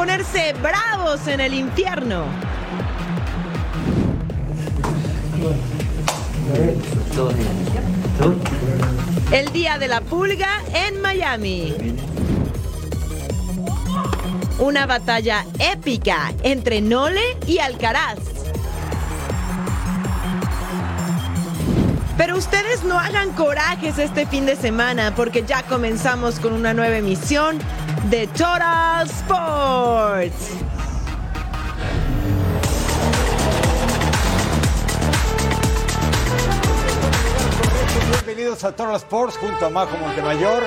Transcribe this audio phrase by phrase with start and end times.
[0.00, 2.24] Ponerse bravos en el infierno.
[9.30, 11.74] El día de la pulga en Miami.
[14.58, 18.20] Una batalla épica entre Nole y Alcaraz.
[22.20, 26.98] Pero ustedes no hagan corajes este fin de semana porque ya comenzamos con una nueva
[26.98, 27.58] emisión
[28.10, 30.79] de Total Sports.
[38.50, 40.64] Bienvenidos a Total Sports junto a Majo Montemayor.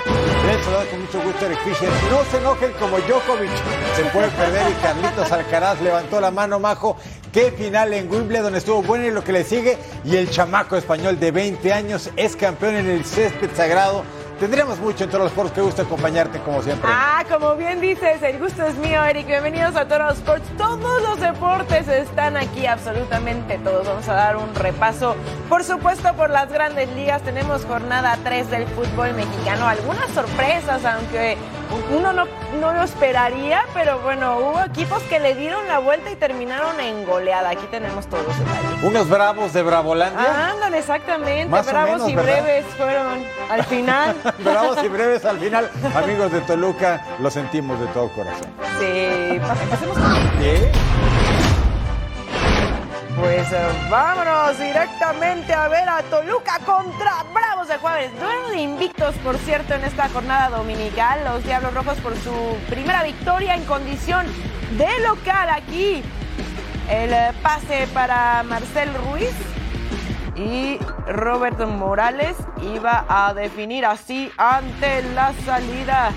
[0.48, 1.90] Les saluda con mucho gusto Eric Fisher.
[2.10, 3.52] No se enojen como Djokovic
[3.98, 6.96] se puede perder y Carlitos Alcaraz levantó la mano, Majo.
[7.34, 9.78] Qué final en Wimbledon estuvo bueno y lo que le sigue.
[10.06, 14.06] Y el chamaco español de 20 años es campeón en el césped sagrado.
[14.44, 15.54] Tendríamos mucho en Total Sports.
[15.54, 16.92] Qué gusto acompañarte como siempre.
[16.94, 19.26] Ah, como bien dices, el gusto es mío, Eric.
[19.26, 20.46] Bienvenidos a Total Sports.
[20.58, 23.88] Todos los deportes están aquí, absolutamente todos.
[23.88, 25.16] Vamos a dar un repaso,
[25.48, 27.22] por supuesto, por las grandes ligas.
[27.22, 29.66] Tenemos jornada 3 del fútbol mexicano.
[29.66, 31.38] Algunas sorpresas, aunque
[31.92, 32.26] uno no,
[32.60, 37.06] no lo esperaría, pero bueno, hubo equipos que le dieron la vuelta y terminaron en
[37.06, 37.50] goleada.
[37.50, 38.84] Aquí tenemos todos los detalles.
[38.84, 40.26] Unos bravos de Bravolandia.
[40.28, 41.48] Ah, Ándale, exactamente.
[41.50, 42.44] Más Bravos menos, y ¿verdad?
[42.44, 44.16] breves fueron al final.
[44.40, 45.70] Bravos y breves al final.
[45.96, 48.48] Amigos de Toluca, lo sentimos de todo corazón.
[48.80, 50.72] Sí, con ¿Qué?
[53.20, 58.12] Pues eh, vámonos directamente a ver a Toluca contra Bravos de Juárez.
[58.20, 61.24] Duelo de invictos, por cierto, en esta jornada dominical.
[61.24, 62.34] Los Diablos Rojos por su
[62.70, 64.26] primera victoria en condición
[64.78, 66.02] de local aquí.
[66.90, 69.36] El eh, pase para Marcel Ruiz
[70.36, 72.36] y Robert Morales
[72.76, 76.12] iba a definir así ante la salida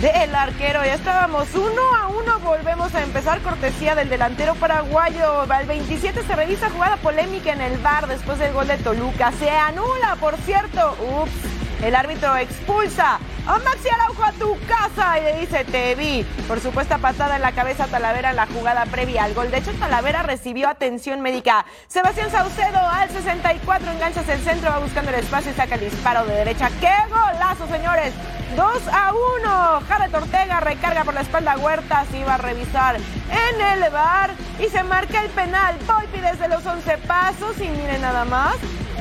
[0.00, 0.84] del arquero.
[0.84, 2.38] Ya estábamos uno a uno.
[2.40, 5.42] Volvemos a empezar cortesía del delantero paraguayo.
[5.48, 9.32] Al 27 se revisa jugada polémica en el bar después del gol de Toluca.
[9.32, 10.96] Se anula, por cierto.
[11.22, 11.60] Ups.
[11.82, 16.24] El árbitro expulsa a Maxi Araujo a tu casa y le dice, te vi.
[16.46, 19.50] Por supuesta patada en la cabeza Talavera en la jugada previa al gol.
[19.50, 21.64] De hecho, Talavera recibió atención médica.
[21.88, 26.26] Sebastián Saucedo al 64 enganchas el centro, va buscando el espacio y saca el disparo
[26.26, 26.68] de derecha.
[26.80, 28.12] ¡Qué golazo, señores!
[28.56, 29.80] 2 a 1.
[29.88, 34.32] Jared Ortega recarga por la espalda a Huertas y va a revisar en el bar
[34.58, 35.76] y se marca el penal.
[35.86, 38.56] Volpi desde los 11 pasos y miren nada más.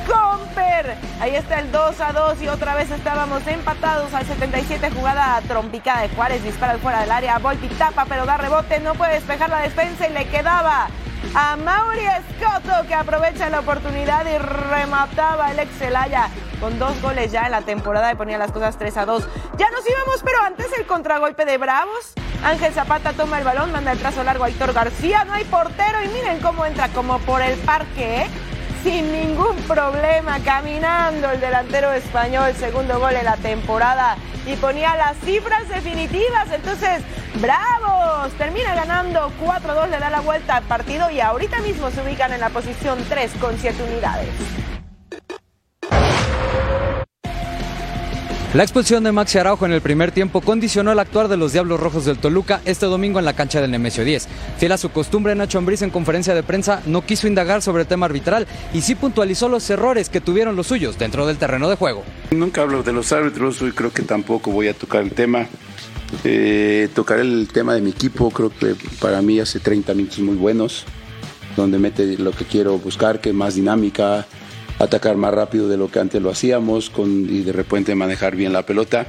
[0.10, 0.96] Comper.
[1.20, 6.02] Ahí está el 2 a 2 y otra vez estábamos empatados al 77 jugada trompicada
[6.02, 6.44] de Juárez.
[6.44, 7.38] Dispara fuera del área.
[7.38, 8.80] Volpi tapa pero da rebote.
[8.80, 10.88] No puede despejar la defensa y le quedaba
[11.36, 17.32] a Mauri Escoto que aprovecha la oportunidad y remataba el ex Celaya con dos goles
[17.32, 19.28] ya en la temporada y ponía las cosas 3 a 2.
[19.58, 22.14] Ya nos íbamos, pero antes el contragolpe de Bravos.
[22.44, 25.26] Ángel Zapata toma el balón, manda el trazo largo a Héctor García.
[25.26, 28.30] No hay portero y miren cómo entra como por el parque, ¿eh?
[28.84, 35.18] Sin ningún problema, caminando el delantero español, segundo gol en la temporada y ponía las
[35.18, 36.52] cifras definitivas.
[36.52, 37.02] Entonces,
[37.36, 42.34] bravos, termina ganando 4-2, le da la vuelta al partido y ahorita mismo se ubican
[42.34, 44.30] en la posición 3 con 7 unidades.
[48.56, 51.80] La expulsión de Maxi Araujo en el primer tiempo condicionó el actuar de los Diablos
[51.80, 54.28] Rojos del Toluca este domingo en la cancha del Nemesio 10.
[54.58, 57.88] Fiel a su costumbre, Nacho Ambriz en conferencia de prensa no quiso indagar sobre el
[57.88, 61.76] tema arbitral y sí puntualizó los errores que tuvieron los suyos dentro del terreno de
[61.76, 62.04] juego.
[62.32, 65.46] Nunca hablo de los árbitros, hoy creo que tampoco voy a tocar el tema.
[66.24, 70.36] Eh, tocaré el tema de mi equipo, creo que para mí hace 30 minutos muy
[70.36, 70.86] buenos,
[71.56, 74.26] donde mete lo que quiero buscar, que más dinámica,
[74.80, 78.54] atacar más rápido de lo que antes lo hacíamos con, y de repente manejar bien
[78.54, 79.08] la pelota.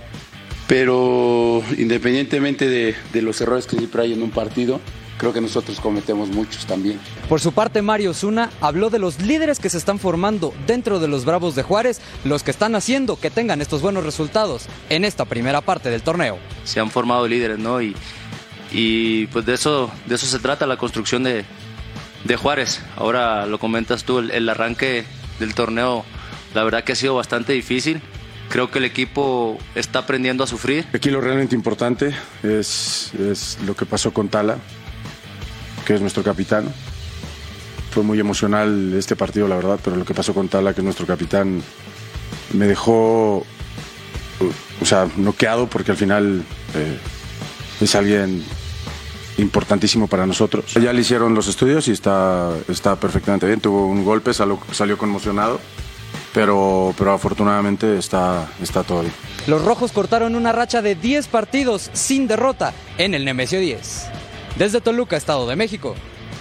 [0.66, 4.80] Pero independientemente de, de los errores que siempre hay en un partido,
[5.18, 7.00] creo que nosotros cometemos muchos también.
[7.28, 11.08] Por su parte, Mario Zuna habló de los líderes que se están formando dentro de
[11.08, 15.24] los Bravos de Juárez, los que están haciendo que tengan estos buenos resultados en esta
[15.24, 16.38] primera parte del torneo.
[16.64, 17.82] Se han formado líderes, ¿no?
[17.82, 17.96] Y,
[18.70, 21.44] y pues de eso, de eso se trata la construcción de,
[22.24, 22.80] de Juárez.
[22.96, 25.04] Ahora lo comentas tú, el, el arranque
[25.40, 26.04] del torneo,
[26.54, 28.00] la verdad que ha sido bastante difícil.
[28.48, 30.86] Creo que el equipo está aprendiendo a sufrir.
[30.92, 33.12] Aquí lo realmente importante es,
[33.64, 34.58] lo que pasó con Tala,
[35.86, 36.72] que es nuestro capitán.
[37.92, 40.84] Fue muy emocional este partido, la verdad, pero lo que pasó con Tala, que es
[40.84, 41.62] nuestro capitán,
[42.52, 43.44] me dejó,
[44.80, 46.42] o sea, noqueado porque al final
[46.74, 46.98] eh,
[47.80, 48.44] es alguien
[49.38, 50.74] importantísimo para nosotros.
[50.74, 53.60] Ya le hicieron los estudios y está, está perfectamente bien.
[53.60, 55.60] Tuvo un golpe, salió, salió conmocionado
[56.32, 59.12] pero, pero afortunadamente está, está todo bien.
[59.46, 64.08] Los rojos cortaron una racha de 10 partidos sin derrota en el Nemesio 10.
[64.56, 65.94] Desde Toluca, Estado de México,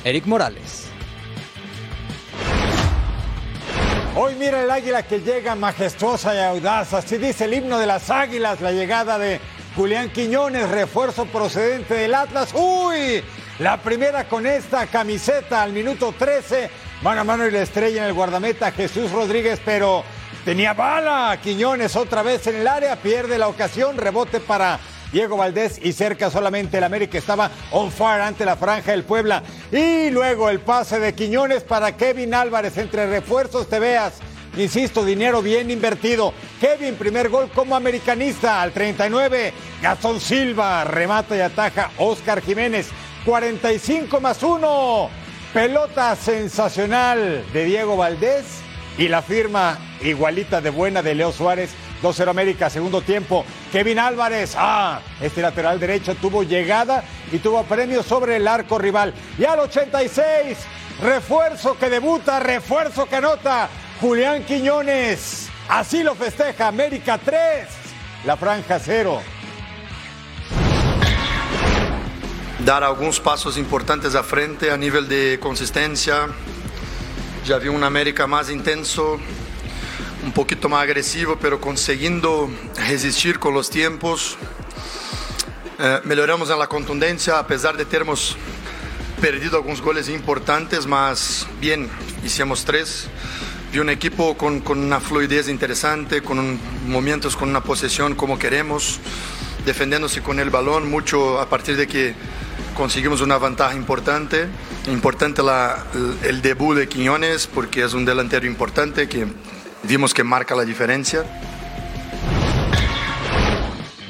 [0.04, 0.86] Eric Morales.
[4.16, 6.94] Hoy mira el águila que llega majestuosa y audaz.
[6.94, 9.40] Así dice el himno de las águilas, la llegada de
[9.80, 12.54] Julián Quiñones, refuerzo procedente del Atlas.
[12.54, 13.24] ¡Uy!
[13.60, 16.70] La primera con esta camiseta al minuto 13
[17.02, 20.04] Mano a mano y la estrella en el guardameta Jesús Rodríguez, pero
[20.44, 21.40] tenía bala.
[21.42, 24.82] Quiñones otra vez en el área, pierde la ocasión, rebote para
[25.14, 29.44] Diego Valdés y cerca solamente el América estaba on fire ante la franja del Puebla.
[29.72, 34.20] Y luego el pase de Quiñones para Kevin Álvarez entre refuerzos, te veas.
[34.58, 36.34] Insisto, dinero bien invertido.
[36.60, 39.54] Kevin, primer gol como americanista al 39.
[39.82, 42.90] Gastón Silva remata y ataja Oscar Jiménez.
[43.26, 45.10] 45 más 1.
[45.54, 48.46] Pelota sensacional de Diego Valdés
[48.98, 51.72] y la firma igualita de buena de Leo Suárez.
[52.02, 53.46] 2-0 América, segundo tiempo.
[53.72, 59.14] Kevin Álvarez, ah, este lateral derecho tuvo llegada y tuvo premio sobre el arco rival.
[59.38, 60.58] Y al 86,
[61.02, 63.70] refuerzo que debuta, refuerzo que anota.
[64.00, 67.68] Julián Quiñones, así lo festeja América 3,
[68.26, 69.22] la franja 0.
[72.70, 76.30] dar alguns passos importantes à frente a nível de consistência.
[77.44, 79.20] Já vi um América mais intenso,
[80.24, 84.38] um pouquinho mais agressivo, pero conseguindo resistir com os tempos.
[85.80, 88.38] Eh, melhoramos na contundência, apesar de termos
[89.20, 91.90] perdido alguns goles importantes, mas bem,
[92.24, 93.10] hicimos três.
[93.72, 96.58] Vi um equipo com, com uma fluidez interessante, com um,
[96.88, 99.00] momentos com uma possessão como queremos,
[99.64, 102.16] defendendo-se com o balão, muito a partir de que
[102.74, 104.48] conseguimos una ventaja importante.
[104.88, 105.86] Importante la,
[106.24, 109.28] el debut de Quiñones porque es un delantero importante que
[109.84, 111.24] vimos que marca la diferencia.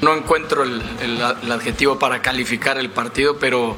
[0.00, 3.76] No encuentro el, el, el adjetivo para calificar el partido, pero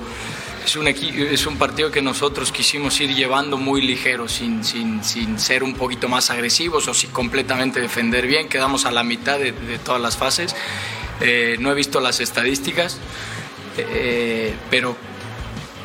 [0.64, 5.38] es un, es un partido que nosotros quisimos ir llevando muy ligero, sin, sin, sin
[5.38, 8.48] ser un poquito más agresivos o sin completamente defender bien.
[8.48, 9.52] Quedamos a la mitad de,
[9.84, 10.54] todas las fases.
[11.20, 12.98] Eh, no he visto las estadísticas,
[13.76, 14.96] eh, pero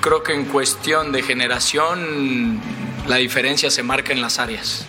[0.01, 2.61] creo que en cuestión de generación
[3.07, 4.87] la diferencia se marca en las áreas.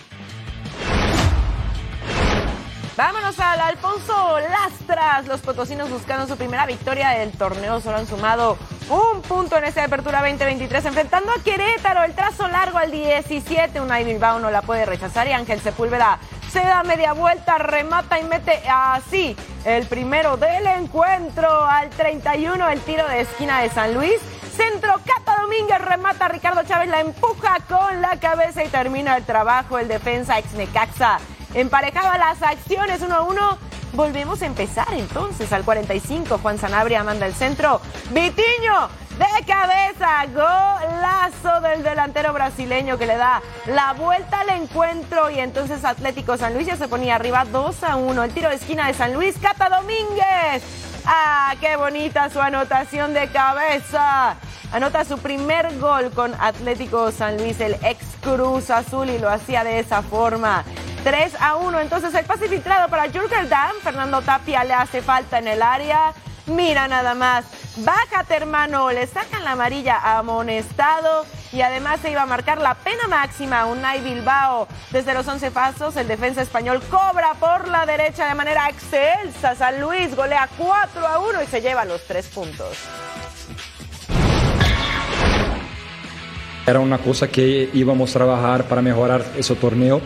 [2.99, 5.25] Vámonos al Alfonso Lastras.
[5.25, 7.79] Los potosinos buscando su primera victoria del torneo.
[7.79, 8.57] Solo han sumado
[8.89, 10.83] un punto en esta apertura 2023.
[10.83, 12.03] Enfrentando a Querétaro.
[12.03, 13.79] El trazo largo al 17.
[13.79, 15.29] Unai Bilbao no la puede rechazar.
[15.29, 16.19] Y Ángel Sepúlveda
[16.51, 21.47] se da media vuelta, remata y mete así el primero del encuentro.
[21.49, 24.19] Al 31 el tiro de esquina de San Luis.
[24.53, 29.79] Centro, Cata Domínguez remata, Ricardo Chávez la empuja con la cabeza y termina el trabajo.
[29.79, 31.19] El defensa ex Necaxa
[31.53, 33.57] emparejaba las acciones 1 a 1.
[33.93, 36.37] Volvemos a empezar entonces al 45.
[36.37, 37.81] Juan Sanabria manda el centro.
[38.11, 40.25] Vitiño de cabeza.
[40.27, 45.29] Golazo del delantero brasileño que le da la vuelta al encuentro.
[45.29, 48.23] Y entonces Atlético San Luis ya se ponía arriba 2 a 1.
[48.23, 49.35] El tiro de esquina de San Luis.
[49.41, 50.63] Cata Domínguez.
[51.05, 54.35] Ah, qué bonita su anotación de cabeza.
[54.71, 59.63] Anota su primer gol con Atlético San Luis, el ex Cruz Azul, y lo hacía
[59.63, 60.63] de esa forma.
[61.03, 61.79] 3 a 1.
[61.79, 63.75] Entonces el pase filtrado para Jürgen Damm.
[63.81, 66.13] Fernando Tapia le hace falta en el área.
[66.47, 67.45] Mira nada más.
[67.77, 68.91] Bájate, hermano.
[68.91, 71.25] Le sacan la amarilla amonestado.
[71.51, 73.65] Y además se iba a marcar la pena máxima.
[73.65, 74.67] Unai Bilbao.
[74.91, 79.55] Desde los 11 pasos, el defensa español cobra por la derecha de manera excelsa.
[79.55, 82.77] San Luis golea 4 a 1 y se lleva los tres puntos.
[86.67, 90.01] Era una cosa que íbamos a trabajar para mejorar ese torneo.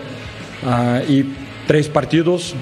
[0.65, 1.25] Uh, y
[1.67, 2.55] tres partidos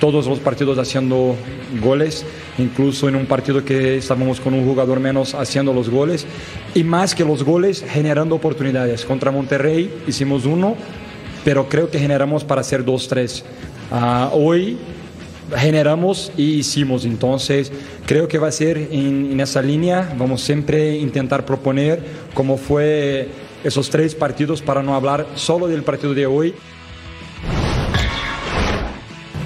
[0.00, 1.36] todos los partidos haciendo
[1.82, 2.24] goles,
[2.58, 6.26] incluso en un partido que estábamos con un jugador menos haciendo los goles
[6.74, 9.04] y más que los goles generando oportunidades.
[9.04, 10.76] Contra Monterrey hicimos uno,
[11.44, 13.44] pero creo que generamos para hacer dos, tres.
[13.90, 14.78] Ah, hoy
[15.56, 17.70] generamos y hicimos, entonces
[18.06, 22.00] creo que va a ser en, en esa línea, vamos siempre a intentar proponer
[22.32, 23.28] cómo fue
[23.62, 26.54] esos tres partidos para no hablar solo del partido de hoy.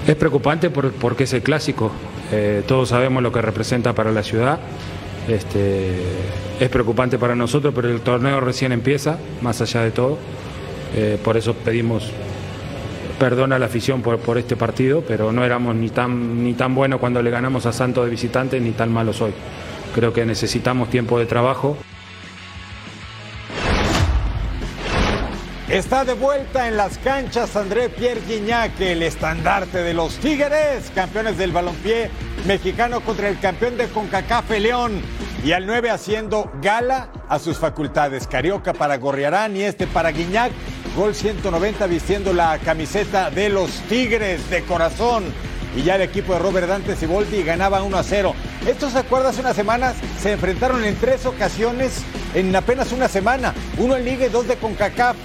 [0.09, 1.91] Es preocupante por, porque es el clásico.
[2.31, 4.59] Eh, todos sabemos lo que representa para la ciudad.
[5.27, 6.01] Este,
[6.59, 10.17] es preocupante para nosotros, pero el torneo recién empieza, más allá de todo.
[10.95, 12.09] Eh, por eso pedimos
[13.19, 16.73] perdón a la afición por, por, este partido, pero no éramos ni tan, ni tan
[16.73, 19.33] buenos cuando le ganamos a Santos de visitante, ni tan malos hoy.
[19.93, 21.77] Creo que necesitamos tiempo de trabajo.
[25.69, 31.37] Está de vuelta en las canchas André Pierre Guignac, el estandarte de los Tigres, campeones
[31.37, 32.09] del balompié
[32.47, 34.99] mexicano contra el campeón de CONCACAF León.
[35.45, 38.25] Y al 9 haciendo gala a sus facultades.
[38.25, 40.51] Carioca para Gorriarán y este para Guiñac.
[40.95, 45.25] Gol 190 vistiendo la camiseta de los Tigres de corazón.
[45.75, 48.33] Y ya el equipo de Robert Dante Siboldi ganaba 1 a 0.
[48.65, 49.37] Estos, ¿se acuerdas?
[49.37, 52.01] Unas semanas se enfrentaron en tres ocasiones
[52.33, 53.53] en apenas una semana.
[53.77, 55.15] Uno en Liga y dos de CONCACAF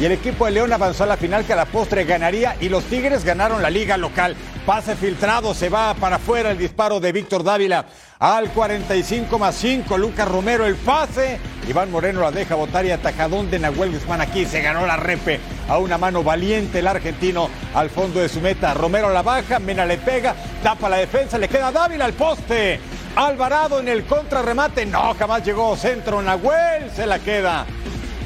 [0.00, 2.68] y el equipo de León avanzó a la final que a la postre ganaría y
[2.68, 4.36] los Tigres ganaron la liga local.
[4.64, 7.84] Pase filtrado, se va para afuera el disparo de Víctor Dávila
[8.20, 9.98] al 45 más 5.
[9.98, 11.40] Lucas Romero el pase.
[11.68, 14.44] Iván Moreno la deja botar y atajadón de Nahuel Guzmán aquí.
[14.44, 18.74] Se ganó la repe a una mano valiente el argentino al fondo de su meta.
[18.74, 22.78] Romero la baja, Mena le pega, tapa la defensa, le queda Dávila al poste.
[23.16, 24.86] Alvarado en el contrarremate.
[24.86, 26.22] No, jamás llegó centro.
[26.22, 27.66] Nahuel se la queda.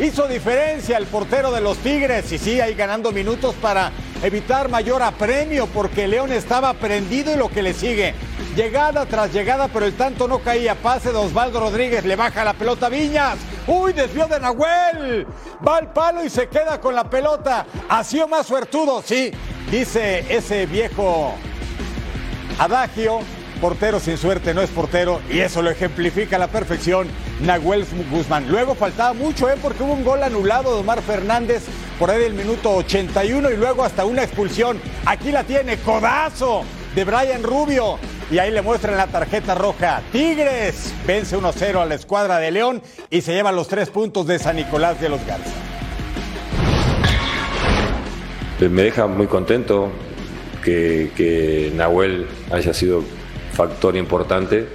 [0.00, 5.02] Hizo diferencia el portero de los Tigres y sí, ahí ganando minutos para evitar mayor
[5.02, 8.14] apremio porque León estaba prendido y lo que le sigue.
[8.56, 10.74] Llegada tras llegada, pero el tanto no caía.
[10.74, 13.38] Pase de Osvaldo Rodríguez, le baja la pelota a Viñas.
[13.66, 15.26] Uy, desvió de Nahuel.
[15.66, 17.66] Va al palo y se queda con la pelota.
[17.88, 19.30] Ha sido más suertudo, sí,
[19.70, 21.34] dice ese viejo
[22.58, 23.20] adagio
[23.62, 27.06] portero sin suerte no es portero y eso lo ejemplifica a la perfección
[27.42, 28.48] Nahuel Guzmán.
[28.50, 29.54] Luego faltaba mucho, ¿eh?
[29.62, 31.62] porque hubo un gol anulado de Omar Fernández
[31.96, 34.80] por ahí del minuto 81 y luego hasta una expulsión.
[35.06, 36.64] Aquí la tiene, codazo
[36.96, 38.00] de Brian Rubio.
[38.32, 40.02] Y ahí le muestran la tarjeta roja.
[40.10, 44.40] Tigres vence 1-0 a la escuadra de León y se lleva los tres puntos de
[44.40, 45.52] San Nicolás de los Garza.
[48.58, 49.92] Me deja muy contento
[50.64, 53.04] que, que Nahuel haya sido
[53.52, 54.66] factor importante,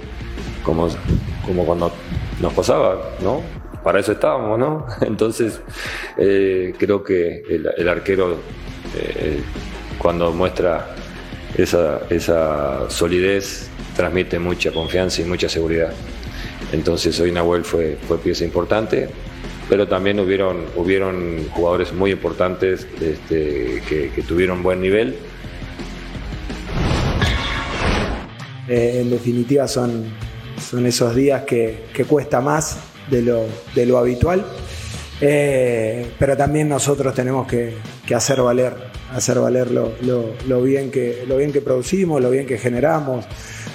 [0.62, 0.88] como,
[1.44, 1.92] como cuando
[2.40, 3.42] nos pasaba, ¿no?
[3.82, 4.86] Para eso estábamos, ¿no?
[5.00, 5.60] Entonces,
[6.16, 8.36] eh, creo que el, arquero,
[8.96, 9.40] eh,
[9.98, 10.94] cuando muestra
[11.56, 15.92] esa, esa solidez, transmite mucha confianza y mucha seguridad.
[16.72, 19.08] Entonces, hoy Nahuel fue, fue pieza importante,
[19.68, 25.16] pero también hubieron, hubieron jugadores muy importantes este, que tuvieron buen nivel
[28.68, 30.04] Eh, en definitiva son,
[30.70, 32.76] son esos días que, que cuesta más
[33.10, 33.44] de lo,
[33.74, 34.44] de lo habitual,
[35.20, 37.74] eh, pero también nosotros tenemos que,
[38.14, 38.74] hacer valer,
[39.14, 39.92] hacer valer lo,
[40.46, 43.24] lo, bien que, lo bien que producimos, lo bien que generamos,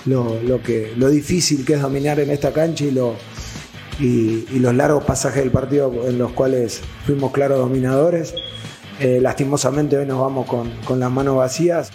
[0.06, 2.96] lo, lo, que, lo difícil que es dominar en esta cancha y,
[4.00, 8.36] y los largos pasajes del partido en los cuales fuimos claros dominadores.
[9.00, 11.92] Eh, lastimosamente hoy nos vamos con, con las manos vacías.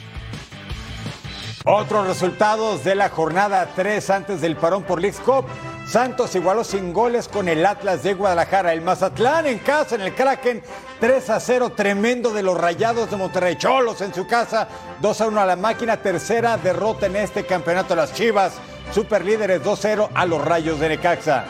[1.70, 5.44] Otros resultados de la jornada 3 antes del parón por League Cup.
[5.87, 8.72] Santos igualó sin goles con el Atlas de Guadalajara.
[8.72, 10.62] El Mazatlán en casa, en el Kraken,
[10.98, 13.56] 3 a 0, tremendo de los Rayados de Monterrey.
[13.56, 14.66] Cholos en su casa,
[15.02, 15.98] 2 a 1 a la máquina.
[15.98, 17.94] Tercera derrota en este campeonato.
[17.94, 18.54] Las Chivas,
[18.90, 21.44] super líderes 2 0 a los Rayos de Necaxa.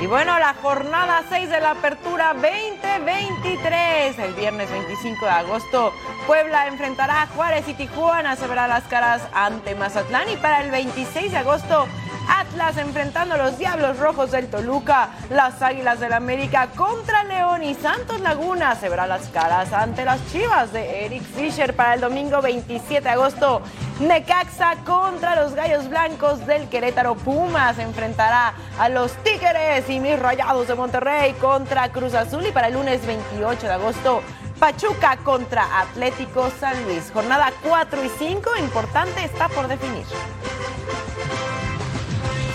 [0.00, 4.18] Y bueno, la jornada 6 de la apertura 2023.
[4.18, 5.92] El viernes 25 de agosto,
[6.26, 8.34] Puebla enfrentará a Juárez y Tijuana.
[8.34, 10.30] Se verá las caras ante Mazatlán.
[10.30, 11.86] Y para el 26 de agosto,
[12.30, 17.74] Atlas enfrentando a los Diablos Rojos del Toluca, las Águilas del América contra León y
[17.74, 18.76] Santos Laguna.
[18.76, 23.10] Se verá las caras ante las Chivas de Eric Fischer para el domingo 27 de
[23.10, 23.60] agosto.
[24.00, 30.68] Necaxa contra los Gallos Blancos del Querétaro Pumas enfrentará a los Tigres y mis Rayados
[30.68, 34.22] de Monterrey contra Cruz Azul y para el lunes 28 de agosto
[34.58, 37.10] Pachuca contra Atlético San Luis.
[37.12, 40.04] Jornada 4 y 5, importante está por definir.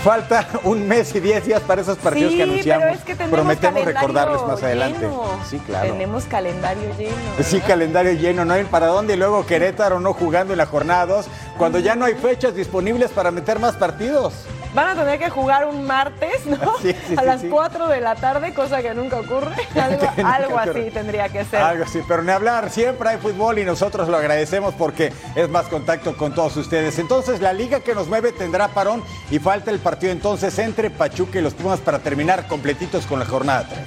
[0.06, 2.84] falta un mes y diez días para esos partidos sí, que anunciamos.
[2.84, 5.08] Pero es que tenemos Prometemos recordarles más adelante.
[5.50, 5.92] Sí, claro.
[5.92, 7.16] Tenemos calendario lleno.
[7.42, 9.14] Sí, calendario lleno, no hay para dónde.
[9.14, 11.26] Y luego Querétaro no jugando en la jornada 2,
[11.58, 14.32] cuando ya no hay fechas disponibles para meter más partidos.
[14.76, 16.74] Van a tener que jugar un martes, ¿no?
[16.82, 17.48] Sí, sí, a sí, las sí.
[17.48, 19.54] 4 de la tarde, cosa que nunca ocurre.
[20.22, 20.90] Algo, así ocurre.
[20.90, 21.62] tendría que ser.
[21.62, 25.64] Algo así, pero ni hablar, siempre hay fútbol y nosotros lo agradecemos porque es más
[25.68, 26.98] contacto con todos ustedes.
[26.98, 31.38] Entonces, la liga que nos mueve tendrá parón y falta el partido entonces entre Pachuca
[31.38, 33.80] y los Pumas para terminar completitos con la jornada 3.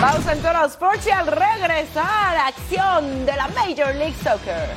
[0.00, 4.68] Pausa en Toro Sports y al regresar, acción de la Major League Soccer.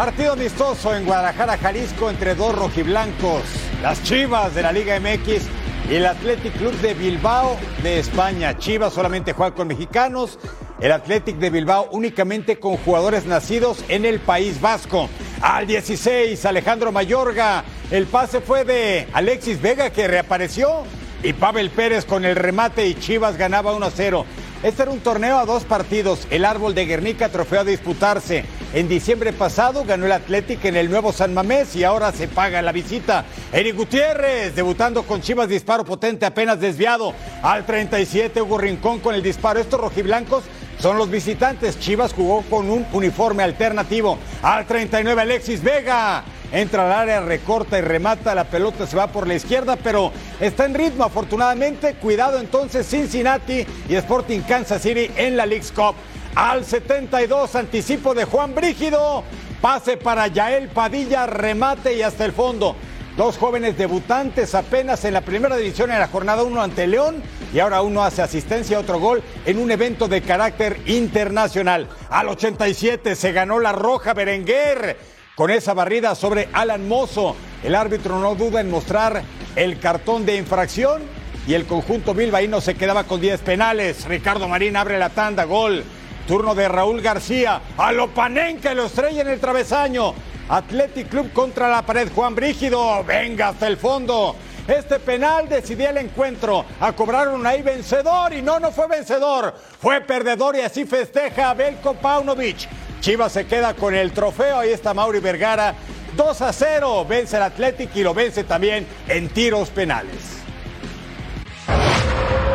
[0.00, 3.42] Partido amistoso en Guadalajara, Jalisco, entre dos rojiblancos,
[3.82, 5.42] las Chivas de la Liga MX
[5.90, 8.56] y el Athletic Club de Bilbao de España.
[8.56, 10.38] Chivas solamente juega con mexicanos,
[10.80, 15.10] el Athletic de Bilbao únicamente con jugadores nacidos en el País Vasco.
[15.42, 20.84] Al 16, Alejandro Mayorga, el pase fue de Alexis Vega que reapareció
[21.22, 24.24] y Pavel Pérez con el remate y Chivas ganaba 1-0.
[24.62, 26.26] Este era un torneo a dos partidos.
[26.28, 28.44] El árbol de Guernica trofeo a disputarse.
[28.74, 32.60] En diciembre pasado ganó el Athletic en el nuevo San Mamés y ahora se paga
[32.60, 33.24] la visita.
[33.54, 37.14] Eric Gutiérrez debutando con Chivas disparo potente apenas desviado.
[37.42, 39.60] Al 37 Hugo Rincón con el disparo.
[39.60, 40.44] Estos rojiblancos
[40.78, 41.80] son los visitantes.
[41.80, 44.18] Chivas jugó con un uniforme alternativo.
[44.42, 46.22] Al 39 Alexis Vega.
[46.52, 48.34] Entra al área, recorta y remata.
[48.34, 51.94] La pelota se va por la izquierda, pero está en ritmo afortunadamente.
[51.94, 55.94] Cuidado entonces Cincinnati y Sporting Kansas City en la League's Cup.
[56.34, 59.22] Al 72, anticipo de Juan Brígido.
[59.60, 62.74] Pase para Yael Padilla, remate y hasta el fondo.
[63.16, 67.58] Dos jóvenes debutantes apenas en la primera división en la jornada 1 ante León y
[67.58, 71.88] ahora uno hace asistencia, otro gol en un evento de carácter internacional.
[72.08, 74.96] Al 87 se ganó la roja Berenguer
[75.40, 77.34] con esa barrida sobre Alan Mozo.
[77.64, 79.22] El árbitro no duda en mostrar
[79.56, 81.00] el cartón de infracción
[81.46, 84.04] y el conjunto bilbaíno se quedaba con 10 penales.
[84.04, 85.82] Ricardo Marín abre la tanda, gol.
[86.28, 87.58] Turno de Raúl García.
[87.78, 90.12] A lo Panenca lo estrella en el travesaño.
[90.50, 92.10] Athletic Club contra la pared.
[92.14, 93.02] Juan Brígido.
[93.04, 94.36] Venga hasta el fondo.
[94.68, 96.66] Este penal decidía el encuentro.
[96.80, 99.54] A cobraron ahí vencedor y no, no fue vencedor.
[99.80, 102.68] Fue perdedor y así festeja Belko Paunovic.
[103.00, 104.58] Chivas se queda con el trofeo.
[104.58, 105.74] Ahí está Mauri Vergara.
[106.16, 107.06] 2 a 0.
[107.08, 110.39] Vence el Athletic y lo vence también en tiros penales.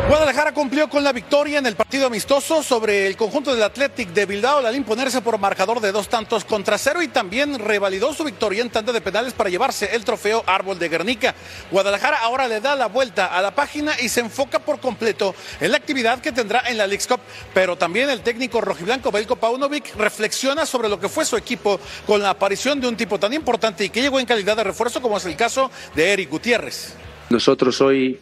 [0.08, 4.24] Guadalajara cumplió con la victoria en el partido amistoso sobre el conjunto del Athletic de
[4.24, 8.62] Bilbao al imponerse por marcador de dos tantos contra cero y también revalidó su victoria
[8.62, 11.34] en tanda de penales para llevarse el trofeo Árbol de Guernica.
[11.72, 15.72] Guadalajara ahora le da la vuelta a la página y se enfoca por completo en
[15.72, 17.20] la actividad que tendrá en la League's Cup,
[17.52, 22.22] pero también el técnico rojiblanco Belko Paunovic reflexiona sobre lo que fue su equipo con
[22.22, 25.16] la aparición de un tipo tan importante y que llegó en calidad de refuerzo como
[25.16, 26.94] es el caso de Eric Gutiérrez.
[27.28, 28.20] Nosotros hoy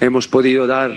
[0.00, 0.96] hemos podido dar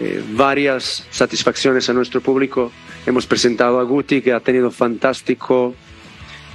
[0.00, 2.72] eh, varias satisfacciones a nuestro público.
[3.06, 5.74] Hemos presentado a Guti, que ha tenido fantástico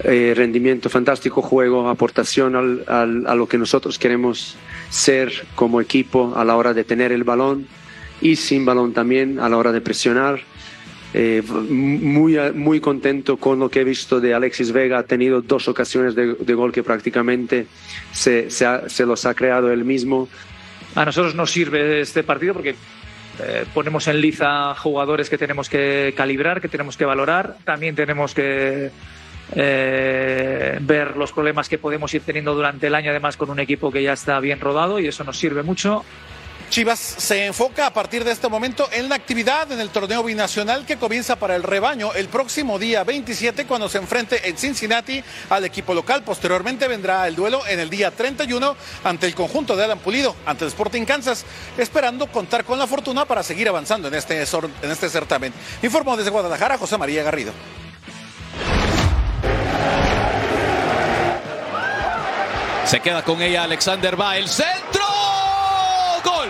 [0.03, 4.55] eh, rendimiento, fantástico juego, aportación al- al- a lo que nosotros queremos
[4.89, 7.67] ser como equipo a la hora de tener el balón
[8.21, 10.39] y sin balón también a la hora de presionar.
[11.13, 14.99] Eh, muy, muy contento con lo que he visto de Alexis Vega.
[14.99, 17.65] Ha tenido dos ocasiones de, de gol que prácticamente
[18.11, 20.27] se, ha- se los ha creado él mismo.
[20.97, 22.73] A nosotros nos sirve este partido porque
[23.39, 27.55] eh, ponemos en liza jugadores que tenemos que calibrar, que tenemos que valorar.
[27.63, 28.89] También tenemos que
[29.55, 33.91] eh, ver los problemas que podemos ir teniendo durante el año, además con un equipo
[33.91, 36.03] que ya está bien rodado y eso nos sirve mucho.
[36.69, 40.85] Chivas se enfoca a partir de este momento en la actividad en el torneo binacional
[40.85, 45.63] que comienza para el rebaño el próximo día 27 cuando se enfrente en Cincinnati al
[45.65, 46.23] equipo local.
[46.23, 50.65] Posteriormente vendrá el duelo en el día 31 ante el conjunto de Alan Pulido, ante
[50.65, 51.45] Sporting Kansas,
[51.77, 55.53] esperando contar con la fortuna para seguir avanzando en este, en este certamen.
[55.81, 57.53] Informó desde Guadalajara José María Garrido.
[62.85, 64.96] Se queda con ella Alexander va el centro.
[66.27, 66.49] Gol.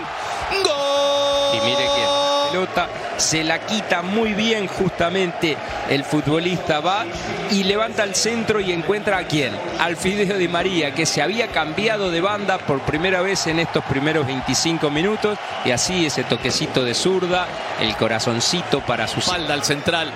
[0.64, 1.56] Gol.
[1.56, 5.58] Y mire que la pelota se la quita muy bien justamente
[5.90, 7.06] el futbolista va
[7.52, 9.54] y levanta el centro y encuentra a quién?
[9.80, 13.84] Al Fideo de María que se había cambiado de banda por primera vez en estos
[13.86, 17.48] primeros 25 minutos y así ese toquecito de zurda,
[17.80, 20.12] el corazoncito para su Espalda al central.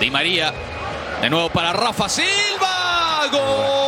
[0.00, 0.52] Di María.
[1.20, 3.26] De nuevo para Rafa Silva.
[3.30, 3.79] Gol.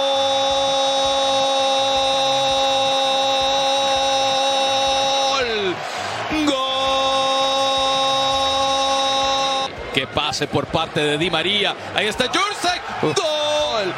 [9.95, 11.75] Que pase por parte de Di María.
[11.95, 12.81] Ahí está Jursek.
[13.03, 13.93] Gol.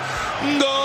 [0.59, 0.85] Gol.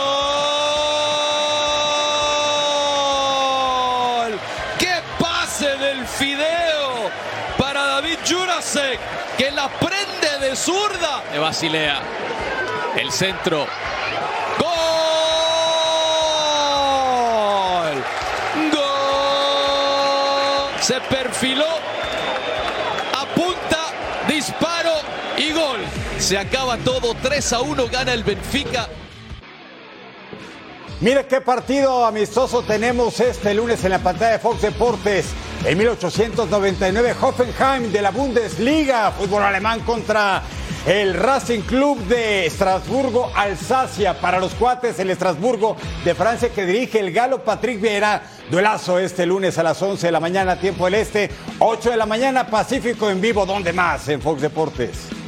[4.77, 7.09] ¡Qué pase del Fideo
[7.57, 8.99] para David Jurasek!
[9.37, 12.01] Que la prende de zurda de Basilea.
[12.95, 13.65] El centro.
[14.57, 14.69] ¡Gol!
[18.71, 18.89] ¡Gol!
[20.81, 21.67] Se perfiló.
[23.17, 23.91] Apunta,
[24.27, 25.01] disparo
[25.37, 25.79] y gol.
[26.29, 27.15] Se acaba todo.
[27.15, 28.87] 3 a 1 gana el Benfica.
[31.01, 35.25] Mire qué partido amistoso tenemos este lunes en la pantalla de Fox Deportes.
[35.65, 40.43] En 1899, Hoffenheim de la Bundesliga, fútbol alemán contra
[40.85, 44.13] el Racing Club de Estrasburgo, Alsacia.
[44.21, 48.21] Para los cuates, el Estrasburgo de Francia que dirige el galo Patrick Vieira.
[48.51, 52.05] Duelazo este lunes a las 11 de la mañana, tiempo del Este, 8 de la
[52.05, 53.47] mañana, Pacífico en vivo.
[53.47, 54.07] ¿Dónde más?
[54.09, 55.18] En Fox Deportes.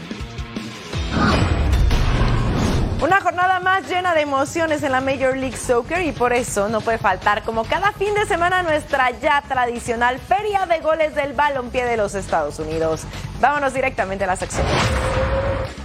[3.01, 6.81] Una jornada más llena de emociones en la Major League Soccer y por eso no
[6.81, 11.83] puede faltar como cada fin de semana nuestra ya tradicional feria de goles del balompié
[11.83, 13.01] de los Estados Unidos.
[13.39, 14.67] Vámonos directamente a la sección.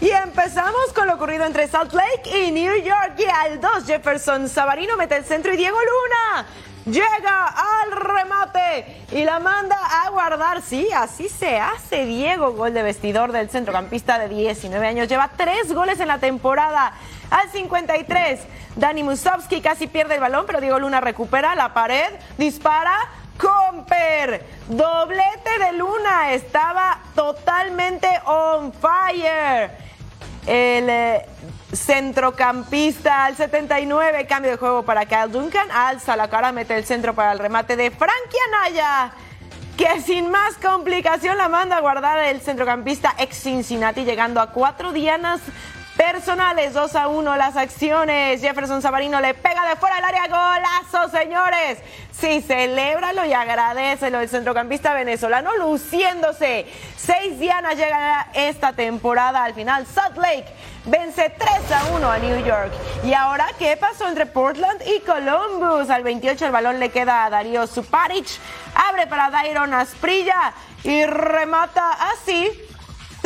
[0.02, 4.46] Y empezamos con lo ocurrido entre Salt Lake y New York y al 2 Jefferson
[4.50, 6.46] Savarino mete el centro y Diego Luna
[6.86, 10.62] llega al remate y la manda a guardar.
[10.62, 15.08] Sí, así se hace Diego, gol de vestidor del centrocampista de 19 años.
[15.08, 16.92] Lleva tres goles en la temporada.
[17.30, 18.40] Al 53,
[18.76, 22.96] Dani Musovski casi pierde el balón, pero Diego Luna recupera la pared, dispara.
[23.36, 29.70] Comper, doblete de Luna, estaba totalmente on fire.
[30.46, 31.26] El eh,
[31.76, 37.14] centrocampista al 79, cambio de juego para Kyle Duncan, alza la cara, mete el centro
[37.14, 39.12] para el remate de Frankie Anaya,
[39.76, 44.92] que sin más complicación la manda a guardar el centrocampista ex Cincinnati, llegando a cuatro
[44.92, 45.40] dianas
[45.96, 48.40] personales, 2 a 1 las acciones.
[48.40, 51.78] Jefferson Sabarino le pega de fuera del área, golazo, señores.
[52.12, 54.20] Sí, celébralo y agradecelo.
[54.20, 56.66] El centrocampista venezolano luciéndose.
[56.96, 59.86] Seis dianas llega esta temporada al final.
[59.86, 60.46] Salt Lake
[60.86, 62.72] vence 3 a 1 a New York.
[63.04, 65.90] Y ahora, ¿qué pasó entre Portland y Columbus?
[65.90, 68.26] Al 28 el balón le queda a Darío Suparic.
[68.74, 70.52] Abre para Dairon Asprilla
[70.84, 72.48] y remata así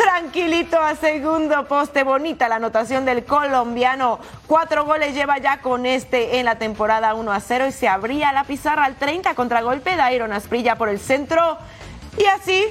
[0.00, 2.04] tranquilito a segundo poste.
[2.04, 4.18] Bonita la anotación del colombiano.
[4.46, 8.32] Cuatro goles lleva ya con este en la temporada 1 a 0 y se abría
[8.32, 11.58] la pizarra al 30 contragolpe de Iron Asprilla por el centro.
[12.16, 12.64] Y así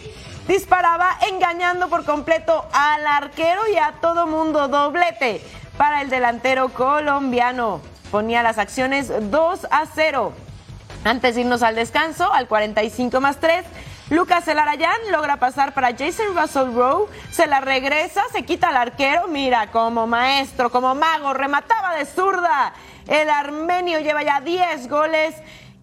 [0.47, 5.41] disparaba engañando por completo al arquero y a todo mundo doblete
[5.77, 7.81] para el delantero colombiano.
[8.11, 10.33] Ponía las acciones 2 a 0.
[11.03, 13.63] Antes de irnos al descanso, al 45 más 3,
[14.09, 19.27] Lucas Elarayán logra pasar para Jason Russell Rowe, se la regresa, se quita al arquero,
[19.27, 22.73] mira, como maestro, como mago, remataba de zurda.
[23.07, 25.35] El armenio lleva ya 10 goles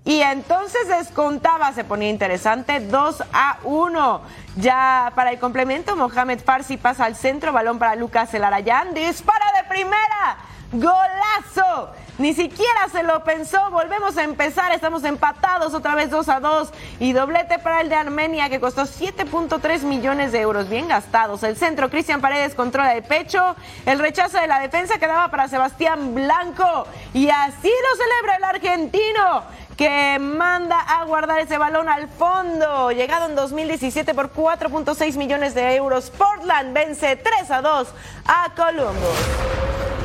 [0.04, 4.20] y entonces descontaba, se ponía interesante, 2 a 1.
[4.56, 9.68] Ya para el complemento, Mohamed Farsi pasa al centro, balón para Lucas Elarayán, dispara de
[9.68, 10.36] primera.
[10.72, 11.92] ¡Golazo!
[12.18, 13.70] Ni siquiera se lo pensó.
[13.70, 14.72] Volvemos a empezar.
[14.72, 16.72] Estamos empatados otra vez 2 a 2.
[17.00, 20.68] Y doblete para el de Armenia que costó 7.3 millones de euros.
[20.68, 21.42] Bien gastados.
[21.42, 23.56] El centro, Cristian Paredes controla el pecho.
[23.84, 26.86] El rechazo de la defensa quedaba para Sebastián Blanco.
[27.12, 29.42] Y así lo celebra el argentino
[29.76, 32.90] que manda a guardar ese balón al fondo.
[32.92, 36.10] Llegado en 2017 por 4.6 millones de euros.
[36.10, 37.88] Portland vence 3 a 2
[38.26, 39.95] a Columbus.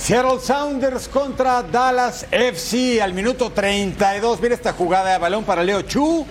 [0.00, 4.40] Seattle Sounders contra Dallas FC al minuto 32.
[4.40, 6.26] Mira esta jugada de balón para Leo Chu.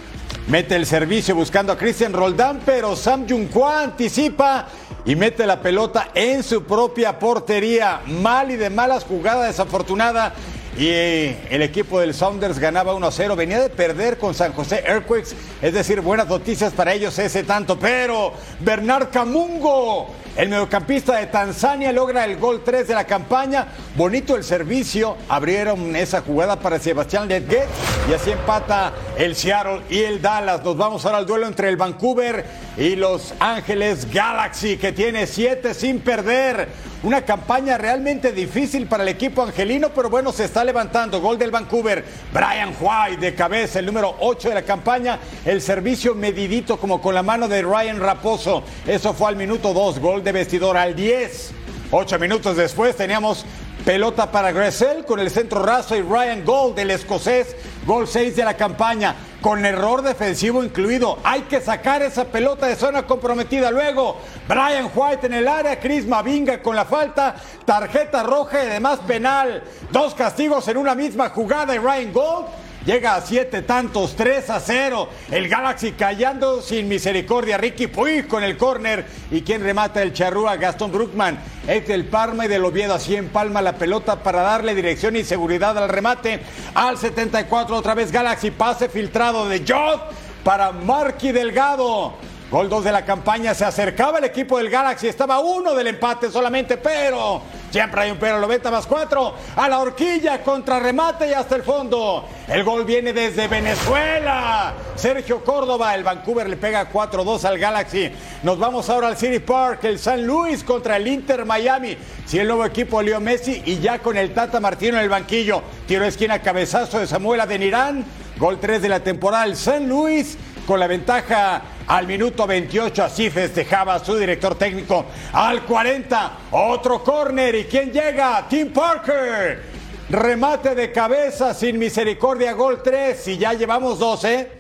[0.48, 4.68] Mete el servicio buscando a Christian Roldán, pero Sam Junqua anticipa
[5.06, 8.02] y mete la pelota en su propia portería.
[8.08, 10.34] Mal y de malas jugada desafortunada.
[10.76, 13.36] Y eh, el equipo del Sounders ganaba 1-0.
[13.36, 15.36] Venía de perder con San José Earthquakes.
[15.62, 17.78] Es decir, buenas noticias para ellos ese tanto.
[17.78, 23.68] Pero Bernard Camungo el mediocampista de Tanzania logra el gol 3 de la campaña.
[23.98, 25.18] Bonito el servicio.
[25.28, 27.68] Abrieron esa jugada para Sebastián Ledget
[28.10, 30.64] y así empata el Seattle y el Dallas.
[30.64, 32.46] Nos vamos ahora al duelo entre el Vancouver
[32.78, 36.70] y Los Ángeles Galaxy que tiene 7 sin perder.
[37.02, 41.22] Una campaña realmente difícil para el equipo angelino, pero bueno, se está levantando.
[41.22, 42.04] Gol del Vancouver.
[42.34, 45.18] Brian White de cabeza, el número 8 de la campaña.
[45.46, 48.64] El servicio medidito como con la mano de Ryan Raposo.
[48.86, 50.00] Eso fue al minuto 2.
[50.00, 51.52] Gol vestidor al 10.
[51.92, 53.46] Ocho minutos después teníamos
[53.86, 58.44] pelota para Gressel con el centro raso y Ryan Gold, del escocés, gol 6 de
[58.44, 61.18] la campaña, con error defensivo incluido.
[61.24, 63.72] Hay que sacar esa pelota de zona comprometida.
[63.72, 69.00] Luego, Brian White en el área, Chris Mavinga con la falta, tarjeta roja y además
[69.08, 69.64] penal.
[69.92, 72.46] Dos castigos en una misma jugada y Ryan Gold
[72.86, 75.10] Llega a siete tantos, 3 a 0.
[75.32, 77.58] El Galaxy callando sin misericordia.
[77.58, 79.06] Ricky Puig con el córner.
[79.32, 80.56] ¿Y quien remata el charrúa?
[80.56, 81.40] Gastón Bruckman.
[81.68, 82.94] Es del Parma y del Oviedo.
[82.94, 86.40] Así empalma la pelota para darle dirección y seguridad al remate.
[86.74, 88.52] Al 74 otra vez Galaxy.
[88.52, 90.14] Pase filtrado de Jot
[90.44, 92.29] para Marky Delgado.
[92.52, 96.32] Gol 2 de la campaña, se acercaba el equipo del Galaxy, estaba uno del empate
[96.32, 101.34] solamente, pero siempre hay un pero, 90 más 4, a la horquilla, contra remate y
[101.34, 102.28] hasta el fondo.
[102.48, 104.74] El gol viene desde Venezuela.
[104.96, 108.12] Sergio Córdoba, el Vancouver le pega 4-2 al Galaxy.
[108.42, 111.96] Nos vamos ahora al City Park, el San Luis contra el Inter Miami.
[112.26, 115.62] Si el nuevo equipo Leo Messi y ya con el Tata Martino en el banquillo.
[115.88, 118.04] Tiro esquina, cabezazo de Samuel Adenirán.
[118.38, 120.36] Gol 3 de la temporada, el San Luis
[120.66, 123.04] con la ventaja al minuto 28.
[123.04, 125.06] Así festejaba su director técnico.
[125.34, 127.56] Al 40, otro córner.
[127.56, 128.48] ¿Y quién llega?
[128.48, 129.64] Tim Parker.
[130.10, 132.54] Remate de cabeza sin misericordia.
[132.54, 133.28] Gol 3.
[133.28, 134.52] Y ya llevamos 12.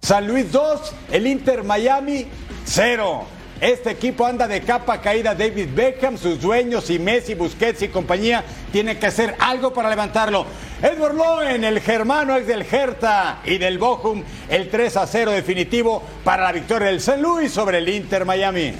[0.00, 0.94] San Luis 2.
[1.12, 2.26] El Inter Miami
[2.64, 3.37] 0.
[3.60, 5.34] Este equipo anda de capa caída.
[5.34, 10.46] David Beckham, sus dueños y Messi, Busquets y compañía tienen que hacer algo para levantarlo.
[10.80, 16.04] Edward Loen, el germano ex del Hertha y del Bochum, el 3 a 0 definitivo
[16.22, 17.20] para la victoria del St.
[17.20, 18.74] Louis sobre el Inter Miami.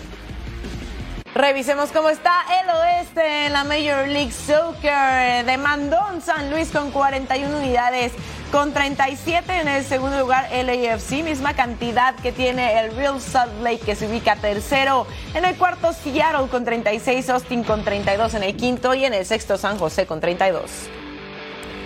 [1.35, 5.45] Revisemos cómo está el oeste en la Major League Soccer.
[5.45, 8.13] Demandón San Luis con 41 unidades,
[8.51, 13.81] con 37 en el segundo lugar LAFC, misma cantidad que tiene el Real Salt Lake
[13.81, 15.07] que se ubica tercero.
[15.35, 19.27] En el cuarto Seattle con 36, Austin con 32 en el quinto y en el
[19.27, 20.63] sexto San José con 32.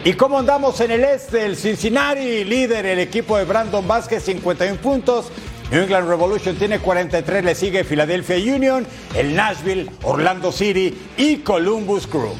[0.04, 1.46] ¿Y cómo andamos en el este?
[1.46, 5.30] El Cincinnati, líder, el equipo de Brandon Vázquez, 51 puntos.
[5.70, 12.06] New England Revolution tiene 43, le sigue Philadelphia Union, el Nashville, Orlando City y Columbus
[12.06, 12.34] Crew.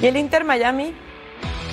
[0.00, 1.05] ¿Y el Inter Miami?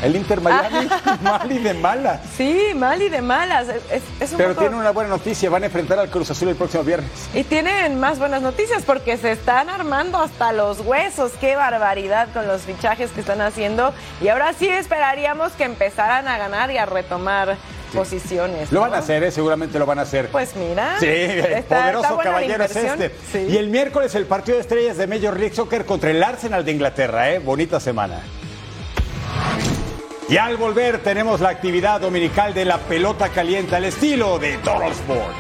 [0.04, 0.88] El Inter Miami,
[1.22, 2.20] mal y de malas.
[2.38, 3.68] Sí, mal y de malas.
[3.70, 6.50] Es, es un Pero poco- tiene una buena noticia, van a enfrentar al Cruz Azul
[6.50, 7.10] el próximo viernes.
[7.34, 11.32] Y tienen más buenas noticias porque se están armando hasta los huesos.
[11.40, 13.94] Qué barbaridad con los fichajes que están haciendo.
[14.22, 17.56] Y ahora sí esperaríamos que empezaran a ganar y a retomar
[17.94, 18.72] posiciones.
[18.72, 18.88] Lo ¿no?
[18.90, 19.32] van a hacer, ¿eh?
[19.32, 20.28] seguramente lo van a hacer.
[20.30, 20.96] Pues mira.
[21.00, 23.12] Sí, está- poderoso está caballero es este.
[23.50, 26.72] Y el miércoles el partido de estrellas de Major League Soccer contra el Arsenal de
[26.72, 27.40] Inglaterra, ¿eh?
[27.40, 28.20] Bonita semana.
[30.34, 34.92] Y al volver tenemos la actividad dominical de la pelota caliente al estilo de Total
[34.92, 35.38] Sports.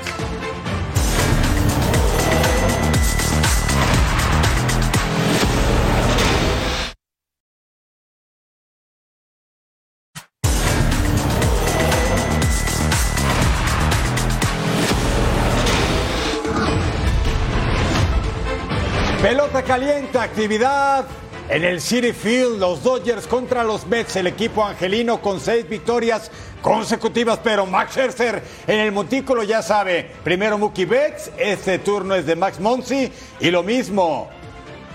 [19.23, 21.07] Pelota caliente, actividad
[21.53, 26.31] en el City Field, los Dodgers contra los Mets, el equipo angelino con seis victorias
[26.63, 32.25] consecutivas, pero Max Scherzer en el montículo ya sabe, primero Mookie Betts, este turno es
[32.25, 34.31] de Max Monsi y lo mismo.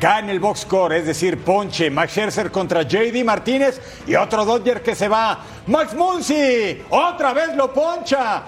[0.00, 4.44] Cae en el box score, es decir, ponche, Max Scherzer contra JD Martínez y otro
[4.44, 5.38] Dodger que se va.
[5.68, 8.42] Max Monsi, otra vez lo poncha.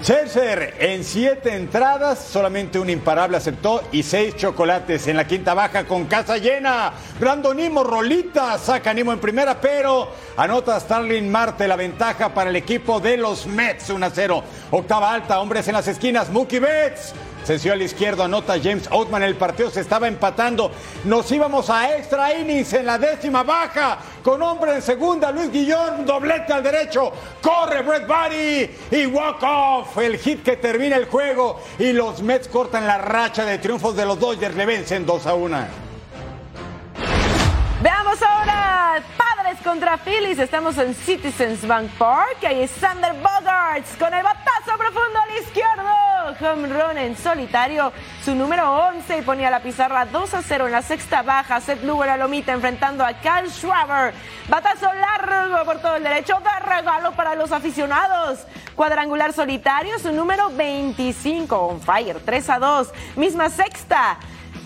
[0.00, 5.84] Scherzer en siete entradas, solamente un imparable aceptó y seis chocolates en la quinta baja
[5.84, 6.92] con casa llena.
[7.18, 12.56] Brandon Nimo, Rolita, saca Nimo en primera, pero anota Starling Marte la ventaja para el
[12.56, 14.44] equipo de los Mets 1 a 0.
[14.70, 17.12] Octava alta, hombres en las esquinas, Mookie Betts.
[17.48, 19.22] Sencillo al izquierdo, anota James Oatman.
[19.22, 20.70] El partido se estaba empatando.
[21.04, 24.00] Nos íbamos a extra innings en la décima baja.
[24.22, 27.10] Con hombre en segunda, Luis Guillón, doblete al derecho.
[27.40, 29.96] Corre Brett Barry y walk off.
[29.96, 31.62] El hit que termina el juego.
[31.78, 34.54] Y los Mets cortan la racha de triunfos de los Dodgers.
[34.54, 35.87] Le vencen 2 a 1.
[37.80, 40.40] Veamos ahora Padres contra Phillies.
[40.40, 42.38] Estamos en Citizens Bank Park.
[42.44, 45.88] Ahí es Sander Bogarts con el batazo profundo al izquierdo.
[46.40, 47.92] Home run en solitario.
[48.24, 51.60] Su número 11 y ponía la pizarra 2 a 0 en la sexta baja.
[51.60, 54.12] Seth Lugo a Lomita enfrentando a Kyle Schwaber.
[54.48, 58.40] Batazo largo por todo el derecho de regalo para los aficionados.
[58.74, 61.56] Cuadrangular solitario, su número 25.
[61.56, 62.88] On fire, 3 a 2.
[63.14, 64.18] Misma sexta.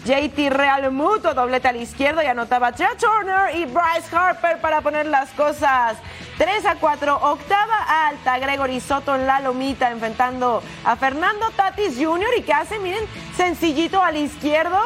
[0.05, 5.07] JT Real Muto, doblete al izquierdo y anotaba Trey Turner y Bryce Harper para poner
[5.07, 5.97] las cosas
[6.39, 7.17] 3 a 4.
[7.23, 12.31] Octava alta, Gregory Soto en la lomita enfrentando a Fernando Tatis Jr.
[12.39, 13.05] y que hace, miren,
[13.37, 14.79] sencillito al izquierdo.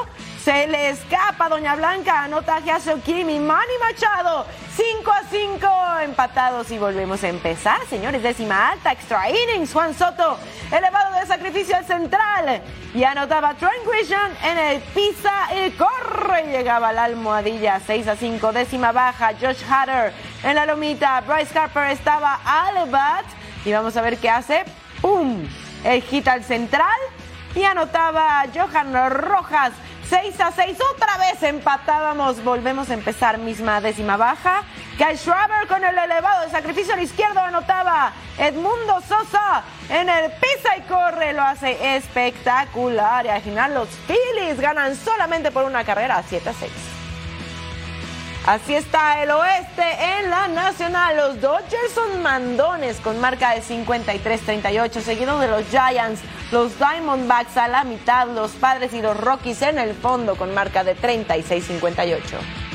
[0.45, 4.45] Se le escapa Doña Blanca, anota Giacio Kimi, Manny Machado.
[4.77, 5.69] 5 a 5
[6.03, 8.23] empatados y volvemos a empezar, señores.
[8.23, 9.73] Décima alta, extra innings.
[9.73, 10.39] Juan Soto,
[10.71, 12.61] elevado de sacrificio al central.
[12.95, 16.49] Y anotaba Trent Grisham en el pisa y corre.
[16.49, 19.31] Llegaba la almohadilla 6 a 5, décima baja.
[19.41, 20.13] Josh Hatter
[20.43, 21.23] en la lomita.
[21.23, 23.25] Bryce Harper estaba al bat.
[23.65, 24.65] Y vamos a ver qué hace.
[25.01, 25.43] ¡Pum!
[25.85, 27.01] El hit al central.
[27.55, 29.73] Y anotaba Johan Rojas
[30.09, 34.63] 6 a 6, otra vez empatábamos, volvemos a empezar misma décima baja.
[34.97, 38.13] Kyle Schraber con el elevado de sacrificio al izquierdo anotaba.
[38.39, 43.27] Edmundo Sosa en el pisa y corre, lo hace espectacular.
[43.27, 46.96] Y al final los Phillies ganan solamente por una carrera, 7 a 6.
[48.47, 51.17] Así está el oeste en la nacional.
[51.17, 56.21] Los Dodgers son mandones con marca de 53-38, seguido de los Giants,
[56.53, 60.85] los Diamondbacks a la mitad, los Padres y los Rockies en el fondo con marca
[60.85, 62.66] de 36-58.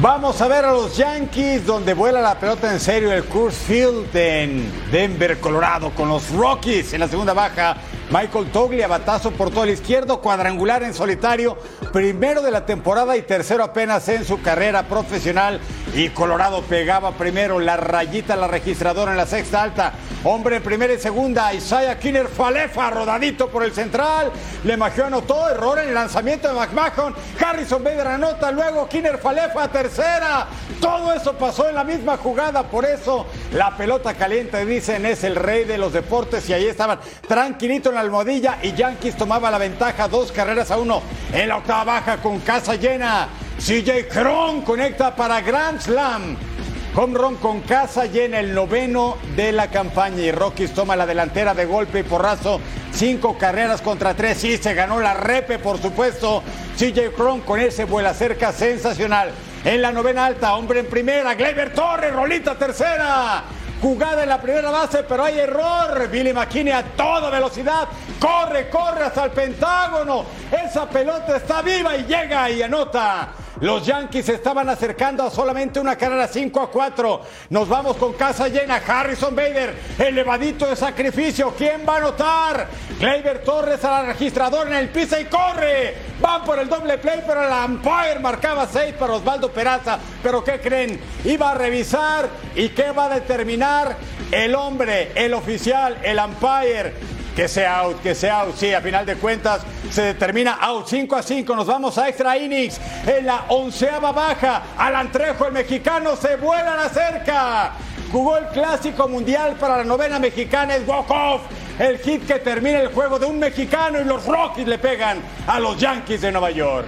[0.00, 4.14] Vamos a ver a los Yankees donde vuela la pelota en serio el Coors Field
[4.14, 7.76] en Denver, Colorado, con los Rockies en la segunda baja.
[8.10, 11.56] Michael Toglia, batazo por todo el izquierdo, cuadrangular en solitario,
[11.92, 15.60] primero de la temporada y tercero apenas en su carrera profesional.
[15.94, 19.94] Y Colorado pegaba primero la rayita, la registradora en la sexta alta.
[20.26, 24.32] Hombre en primera y segunda, Isaiah Kinner Falefa, rodadito por el central.
[24.64, 27.14] Le magió, anotó, error en el lanzamiento de McMahon.
[27.38, 30.46] Harrison Bader anota, luego Kinner Falefa, tercera.
[30.80, 35.36] Todo eso pasó en la misma jugada, por eso la pelota caliente, dicen, es el
[35.36, 36.48] rey de los deportes.
[36.48, 40.78] Y ahí estaban tranquilitos en la almohadilla y Yankees tomaba la ventaja, dos carreras a
[40.78, 41.02] uno
[41.34, 43.28] en la octava baja con casa llena.
[43.58, 46.53] CJ Cron conecta para Grand Slam.
[46.96, 51.52] Home run con casa llena el noveno de la campaña y Rockies toma la delantera
[51.52, 52.60] de golpe y porrazo.
[52.92, 54.38] Cinco carreras contra tres.
[54.38, 56.44] Sí, se ganó la repe, por supuesto.
[56.78, 59.32] CJ Cron con ese vuela cerca sensacional.
[59.64, 61.34] En la novena alta, hombre en primera.
[61.34, 63.42] Gleyber Torres, rolita tercera.
[63.82, 66.08] Jugada en la primera base, pero hay error.
[66.08, 67.88] Billy McKinney a toda velocidad.
[68.20, 70.24] Corre, corre hasta el Pentágono.
[70.64, 73.32] Esa pelota está viva y llega y anota.
[73.60, 77.20] Los Yankees estaban acercando a solamente una carrera 5 a 4.
[77.50, 78.82] Nos vamos con casa llena.
[78.84, 81.54] Harrison Bader, elevadito de sacrificio.
[81.56, 82.68] ¿Quién va a anotar?
[82.98, 85.94] Gleyber Torres a la registradora en el piso y corre.
[86.20, 90.00] Van por el doble play, pero el umpire marcaba 6 para Osvaldo Peraza.
[90.22, 91.00] Pero ¿qué creen?
[91.24, 93.96] Iba a revisar y ¿qué va a determinar?
[94.32, 98.56] El hombre, el oficial, el umpire que sea out, que sea out.
[98.56, 101.56] Sí, a final de cuentas se determina out 5 a 5.
[101.56, 104.62] Nos vamos a extra innings en la onceava baja.
[104.78, 107.72] Alan Trejo, el mexicano, se vuela la cerca.
[108.12, 111.42] Jugó el clásico mundial para la novena mexicana, es walk-off.
[111.78, 115.58] El hit que termina el juego de un mexicano y los Rockies le pegan a
[115.58, 116.86] los Yankees de Nueva York.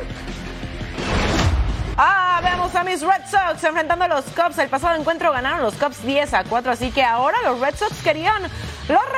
[1.99, 4.59] Ah, veamos a mis Red Sox enfrentando a los Cubs.
[4.59, 8.01] El pasado encuentro ganaron los Cubs 10 a 4, así que ahora los Red Sox
[8.03, 8.43] querían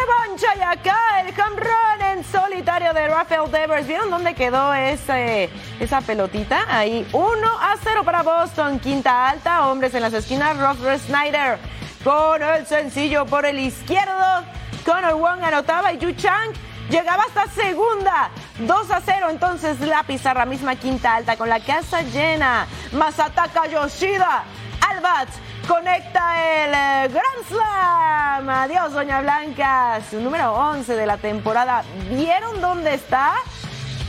[0.09, 3.87] revancha y acá el home run en solitario de Rafael Devers.
[3.87, 6.65] ¿Vieron dónde quedó ese, esa pelotita?
[6.69, 8.79] Ahí 1 a 0 para Boston.
[8.79, 10.57] Quinta alta, hombres en las esquinas.
[10.59, 11.59] Roger Snyder
[12.05, 14.45] con el sencillo por el izquierdo.
[14.85, 16.53] Connor Wong anotaba y Yu Chang
[16.91, 18.31] llegaba hasta segunda.
[18.61, 22.67] 2 a 0 entonces la pizarra misma quinta alta con la casa llena.
[22.93, 24.45] Masataka Yoshida
[24.89, 25.29] al bat
[25.69, 28.49] conecta el eh, Grand Slam.
[28.49, 30.01] Adiós, Doña Blanca.
[30.11, 31.85] Su número 11 de la temporada.
[32.11, 33.35] ¿Vieron dónde está?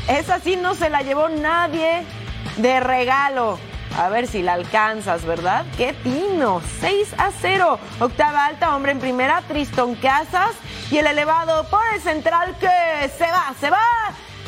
[0.08, 2.06] Esa sí no se la llevó nadie
[2.58, 3.60] de regalo.
[3.98, 5.65] A ver si la alcanzas, ¿verdad?
[5.76, 6.62] ¡Qué tino!
[6.80, 7.80] 6 a 0.
[8.00, 10.56] Octava alta, hombre en primera, Triston Casas.
[10.89, 13.86] Y el elevado por el central que se va, se va.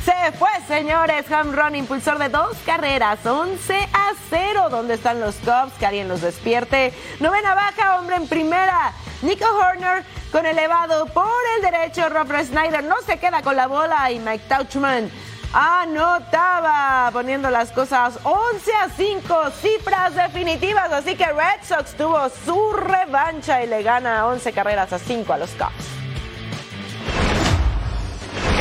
[0.05, 1.25] Se fue, señores.
[1.31, 3.23] Home run, impulsor de dos carreras.
[3.23, 4.69] 11 a 0.
[4.71, 5.73] ¿Dónde están los Cubs?
[5.77, 6.93] Que alguien los despierte.
[7.19, 8.93] Novena baja, hombre en primera.
[9.21, 12.09] Nico Horner con elevado por el derecho.
[12.09, 14.09] Robert Snyder no se queda con la bola.
[14.09, 15.11] Y Mike Tauchman
[15.53, 20.91] anotaba, poniendo las cosas 11 a 5, cifras definitivas.
[20.91, 25.37] Así que Red Sox tuvo su revancha y le gana 11 carreras a 5 a
[25.37, 25.90] los Cubs.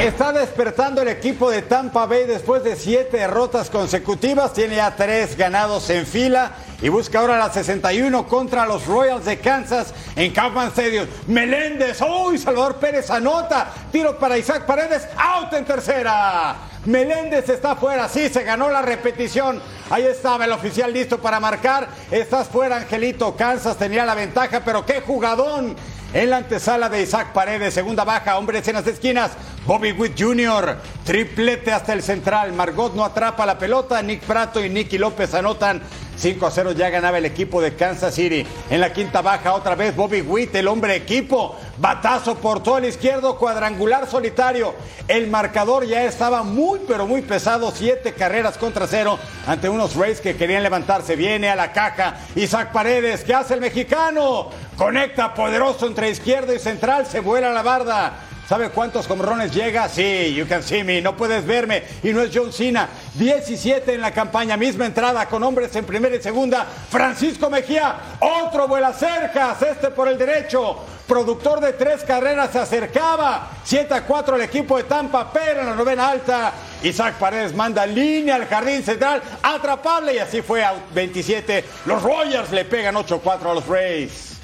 [0.01, 4.55] Está despertando el equipo de Tampa Bay después de siete derrotas consecutivas.
[4.55, 9.39] Tiene ya tres ganados en fila y busca ahora la 61 contra los Royals de
[9.41, 11.07] Kansas en Kauffman Stadium.
[11.27, 13.71] Meléndez, uy, Salvador Pérez anota.
[13.93, 16.57] Tiro para Isaac Paredes, out en tercera.
[16.87, 19.61] Meléndez está fuera, sí, se ganó la repetición.
[19.91, 21.89] Ahí estaba el oficial listo para marcar.
[22.11, 23.37] Estás fuera, Angelito.
[23.37, 25.77] Kansas tenía la ventaja, pero qué jugadón.
[26.13, 29.31] En la antesala de Isaac Paredes, segunda baja, hombres en las esquinas.
[29.67, 32.53] Bobby Witt Jr., triplete hasta el central.
[32.53, 34.01] Margot no atrapa la pelota.
[34.03, 35.83] Nick Prato y Nicky López anotan
[36.17, 38.47] 5 a 0 ya ganaba el equipo de Kansas City.
[38.69, 41.57] En la quinta baja otra vez Bobby Witt, el hombre equipo.
[41.79, 44.75] Batazo por todo el izquierdo, cuadrangular solitario.
[45.09, 50.21] El marcador ya estaba muy pero muy pesado, siete carreras contra cero ante unos Rays
[50.21, 51.17] que querían levantarse.
[51.17, 54.51] Viene a la caja Isaac Paredes, ¿qué hace el mexicano?
[54.77, 58.30] Conecta poderoso entre izquierdo y central, se vuela la barda.
[58.51, 59.89] ¿Sabe cuántos comrones llega?
[59.89, 61.85] Sí, you can see me, no puedes verme.
[62.03, 62.89] Y no es John Cena.
[63.15, 66.67] 17 en la campaña, misma entrada con hombres en primera y segunda.
[66.91, 70.81] Francisco Mejía, otro vuela cercas, este por el derecho.
[71.07, 73.51] Productor de tres carreras se acercaba.
[73.63, 76.53] 7 a 4 el equipo de Tampa, pero en la novena alta.
[76.83, 81.65] Isaac Paredes manda línea al jardín central, atrapable y así fue a 27.
[81.87, 84.40] Los Royals le pegan 8-4 a los Rays.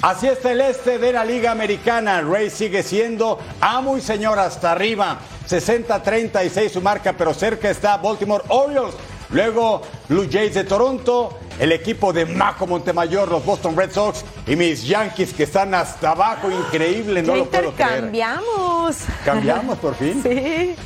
[0.00, 2.20] Así está el este de la Liga Americana.
[2.20, 5.18] Ray sigue siendo amo y señor hasta arriba.
[5.48, 8.94] 60-36 su marca, pero cerca está Baltimore Orioles.
[9.30, 14.56] Luego Blue Jays de Toronto, el equipo de Maco Montemayor, los Boston Red Sox y
[14.56, 16.48] mis Yankees que están hasta abajo.
[16.50, 18.04] Increíble, no lo puedo creer.
[18.04, 18.96] intercambiamos.
[19.24, 20.22] ¿Cambiamos por fin?
[20.22, 20.76] Sí.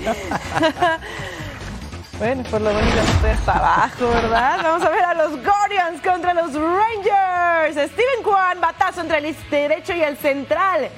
[2.22, 2.94] Bueno, por lo menos
[3.24, 4.60] hasta abajo, ¿verdad?
[4.62, 7.90] Vamos a ver a los Guardians contra los Rangers.
[7.90, 10.88] Steven Kwan, batazo entre el derecho y el central.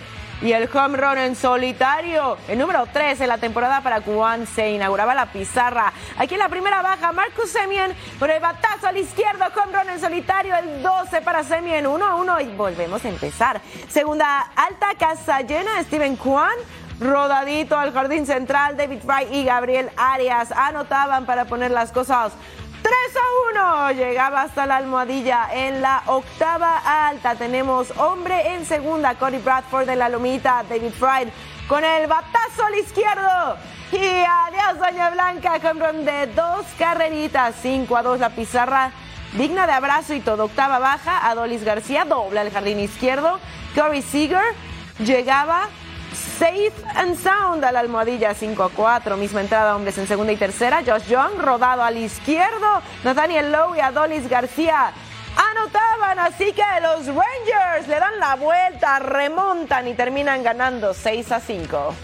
[0.43, 2.37] Y el home run en solitario.
[2.47, 5.95] El número 3 en la temporada para Kwan se inauguraba la pizarra.
[6.18, 10.01] Aquí en la primera baja, Marcus Semien por el batazo al izquierdo, home run en
[10.01, 10.55] solitario.
[10.55, 13.62] El 12 para Semien, 1 a 1 y volvemos a empezar.
[13.89, 16.59] Segunda alta, casa llena, Steven Kwan.
[17.05, 22.32] Rodadito al jardín central, David Fry y Gabriel Arias anotaban para poner las cosas
[22.80, 23.92] 3 a 1.
[23.92, 27.34] Llegaba hasta la almohadilla en la octava alta.
[27.34, 31.30] Tenemos hombre en segunda, Cody Bradford de la Lomita, David Fry
[31.68, 33.57] con el batazo al izquierdo.
[33.92, 38.92] Y adiós, Doña Blanca, con de dos carreritas, 5 a 2 la pizarra.
[39.34, 40.44] Digna de abrazo y todo.
[40.44, 43.40] Octava baja, Adolis García dobla el jardín izquierdo.
[43.74, 44.55] Corey Seager
[45.00, 45.68] llegaba
[46.39, 49.16] Safe and sound a la almohadilla 5 a 4.
[49.16, 50.82] Misma entrada, hombres en segunda y tercera.
[50.85, 52.82] Josh Young rodado al izquierdo.
[53.05, 54.93] Nathaniel Lowe y Adolis García
[55.37, 56.18] anotaban.
[56.18, 61.95] Así que los Rangers le dan la vuelta, remontan y terminan ganando 6 a 5.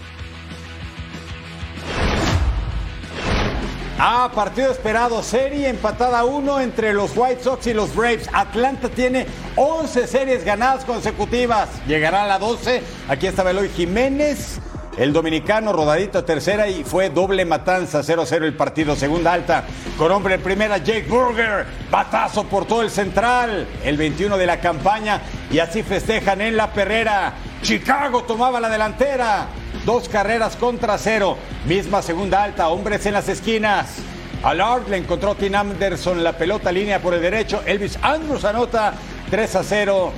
[4.03, 8.27] Ah, partido esperado, serie empatada 1 entre los White Sox y los Braves.
[8.33, 11.69] Atlanta tiene 11 series ganadas consecutivas.
[11.85, 12.81] Llegará a la 12.
[13.07, 14.59] Aquí está Eloy Jiménez,
[15.01, 18.95] el dominicano rodadito tercera y fue doble matanza 0-0 el partido.
[18.95, 19.63] Segunda alta
[19.97, 21.65] con hombre en primera Jake Burger.
[21.89, 23.65] Batazo por todo el central.
[23.83, 27.33] El 21 de la campaña y así festejan en la perrera.
[27.63, 29.47] Chicago tomaba la delantera.
[29.87, 31.35] Dos carreras contra cero.
[31.65, 33.95] Misma segunda alta, hombres en las esquinas.
[34.43, 37.63] Allard le encontró Tim Anderson la pelota línea por el derecho.
[37.65, 38.93] Elvis Andrews anota
[39.31, 40.11] 3 a 0.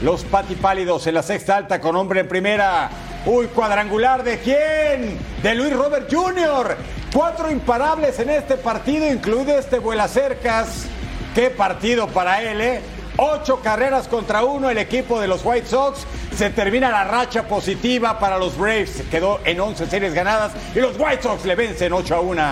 [0.00, 2.88] Los patipálidos en la sexta alta con hombre en primera.
[3.26, 5.18] Uy, cuadrangular de quién?
[5.42, 6.76] De Luis Robert Jr.
[7.12, 10.86] Cuatro imparables en este partido, incluido este vuela cercas.
[11.34, 12.80] Qué partido para él, ¿eh?
[13.18, 16.06] Ocho carreras contra uno el equipo de los White Sox.
[16.34, 19.02] Se termina la racha positiva para los Braves.
[19.10, 22.42] Quedó en 11 series ganadas y los White Sox le vencen 8 a 1.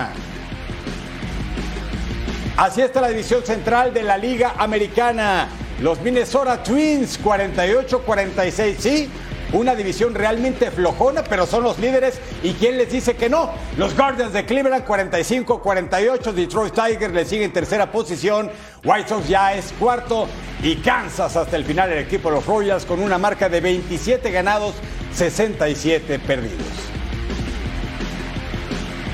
[2.57, 5.47] Así está la división central de la Liga Americana.
[5.81, 8.75] Los Minnesota Twins 48-46.
[8.77, 9.09] Sí,
[9.53, 12.19] una división realmente flojona, pero son los líderes.
[12.43, 13.51] ¿Y quién les dice que no?
[13.77, 16.31] Los Guardians de Cleveland 45-48.
[16.33, 18.49] Detroit Tigers le sigue en tercera posición.
[18.83, 20.27] White Sox ya es cuarto.
[20.61, 24.31] Y Kansas hasta el final el equipo de los Royals con una marca de 27
[24.31, 24.75] ganados,
[25.13, 26.98] 67 perdidos.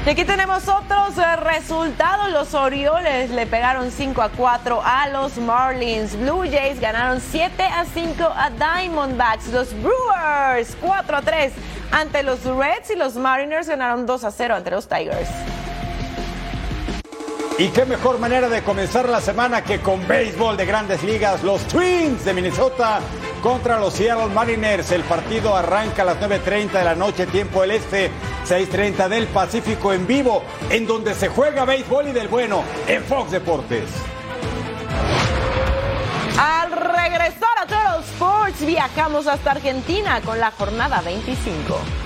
[0.06, 2.30] Y aquí tenemos otros eh, resultados.
[2.32, 6.16] Los Orioles le pegaron 5 a 4 a los Marlins.
[6.16, 9.48] Blue Jays ganaron 7 a 5 a Diamondbacks.
[9.48, 11.54] Los Brewers 4 a 3
[11.92, 15.30] ante los Reds y los Mariners ganaron 2 a 0 ante los Tigers.
[17.58, 21.42] Y qué mejor manera de comenzar la semana que con béisbol de grandes ligas.
[21.42, 23.00] Los Twins de Minnesota
[23.46, 24.92] contra los Seattle Mariners.
[24.92, 28.10] El partido arranca a las 9.30 de la noche, tiempo del este,
[28.48, 33.30] 6.30 del Pacífico en vivo, en donde se juega béisbol y del bueno, en Fox
[33.30, 33.88] Deportes.
[36.40, 42.05] Al regresar a Total Sports, viajamos hasta Argentina con la jornada 25.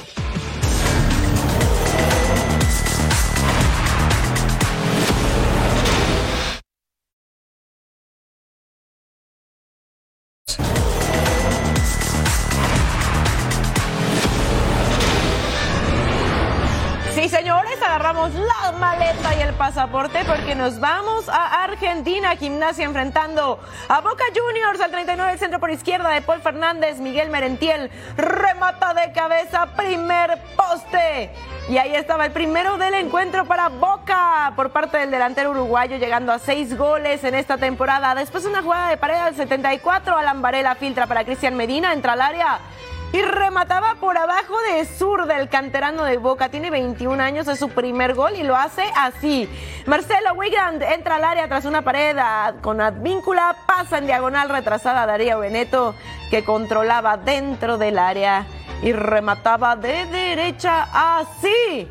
[19.69, 22.35] Pasaporte porque nos vamos a Argentina.
[22.35, 26.97] Gimnasia enfrentando a Boca Juniors al 39 del centro por izquierda de Paul Fernández.
[26.99, 31.31] Miguel Merentiel remata de cabeza, primer poste.
[31.69, 36.31] Y ahí estaba el primero del encuentro para Boca por parte del delantero uruguayo, llegando
[36.31, 38.15] a seis goles en esta temporada.
[38.15, 42.13] Después de una jugada de pared al 74, Alan Varela filtra para Cristian Medina, entra
[42.13, 42.59] al área
[43.11, 46.49] y remataba por abajo de sur del canterano de Boca.
[46.49, 49.49] Tiene 21 años, es su primer gol y lo hace así.
[49.85, 52.15] Marcelo Wigand entra al área tras una pared
[52.61, 55.95] con advíncula, pasa en diagonal retrasada a Darío Beneto
[56.29, 58.45] que controlaba dentro del área
[58.83, 61.87] y remataba de derecha así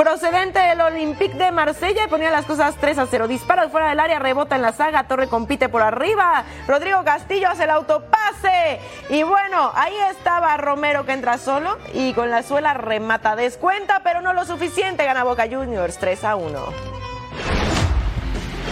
[0.00, 3.28] procedente del Olympique de Marsella y ponía las cosas 3 a 0.
[3.28, 7.64] Dispara fuera del área, rebota en la saga, Torre compite por arriba, Rodrigo Castillo hace
[7.64, 8.80] el autopase.
[9.10, 14.22] Y bueno, ahí estaba Romero que entra solo y con la suela remata, descuenta, pero
[14.22, 16.58] no lo suficiente, gana Boca Juniors 3 a 1.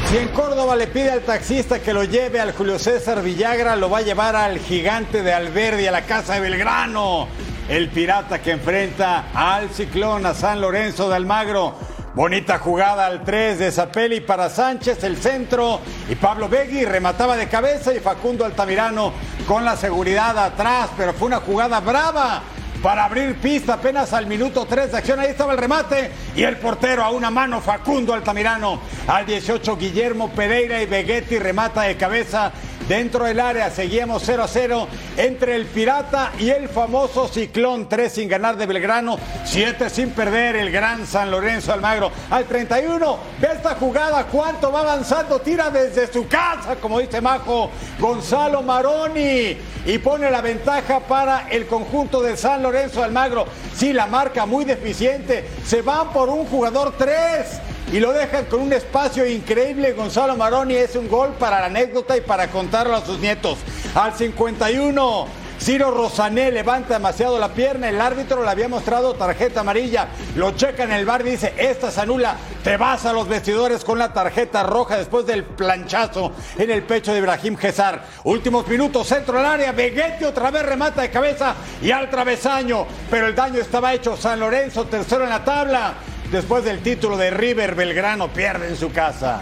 [0.08, 3.90] Si en Córdoba le pide al taxista que lo lleve al Julio César Villagra, lo
[3.90, 7.28] va a llevar al gigante de Alberdi, a la casa de Belgrano
[7.68, 11.74] el Pirata que enfrenta al Ciclón, a San Lorenzo de Almagro.
[12.14, 17.46] Bonita jugada al 3 de Zapelli para Sánchez, el centro, y Pablo Begui remataba de
[17.46, 19.12] cabeza y Facundo Altamirano
[19.46, 22.42] con la seguridad atrás, pero fue una jugada brava
[22.82, 25.20] para abrir pista apenas al minuto 3 de acción.
[25.20, 28.80] Ahí estaba el remate y el portero a una mano, Facundo Altamirano.
[29.06, 32.50] Al 18, Guillermo Pereira y Beguetti remata de cabeza
[32.88, 33.70] dentro del área.
[33.70, 37.88] Seguíamos 0 a 0 entre el Pirata y el famoso Ciclón.
[37.88, 42.10] 3 sin ganar de Belgrano, 7 sin perder el gran San Lorenzo Almagro.
[42.30, 47.70] Al 31, ve esta jugada, cuánto va avanzando, tira desde su casa, como dice Majo,
[47.98, 49.56] Gonzalo Maroni.
[49.86, 53.46] Y pone la ventaja para el conjunto de San Lorenzo Almagro.
[53.74, 55.48] Sí, la marca muy deficiente.
[55.64, 57.60] Se van por un jugador 3
[57.92, 59.92] y lo dejan con un espacio increíble.
[59.92, 63.58] Gonzalo Maroni es un gol para la anécdota y para contarlo a sus nietos.
[63.94, 65.48] Al 51.
[65.60, 70.84] Ciro Rosané levanta demasiado la pierna, el árbitro le había mostrado tarjeta amarilla, lo checa
[70.84, 74.12] en el bar y dice, esta se anula, te vas a los vestidores con la
[74.12, 78.04] tarjeta roja después del planchazo en el pecho de Ibrahim Gesar.
[78.22, 83.26] Últimos minutos, centro al área, Beguete otra vez remata de cabeza y al travesaño, pero
[83.26, 85.94] el daño estaba hecho, San Lorenzo tercero en la tabla.
[86.30, 89.40] Después del título de River, Belgrano pierde en su casa.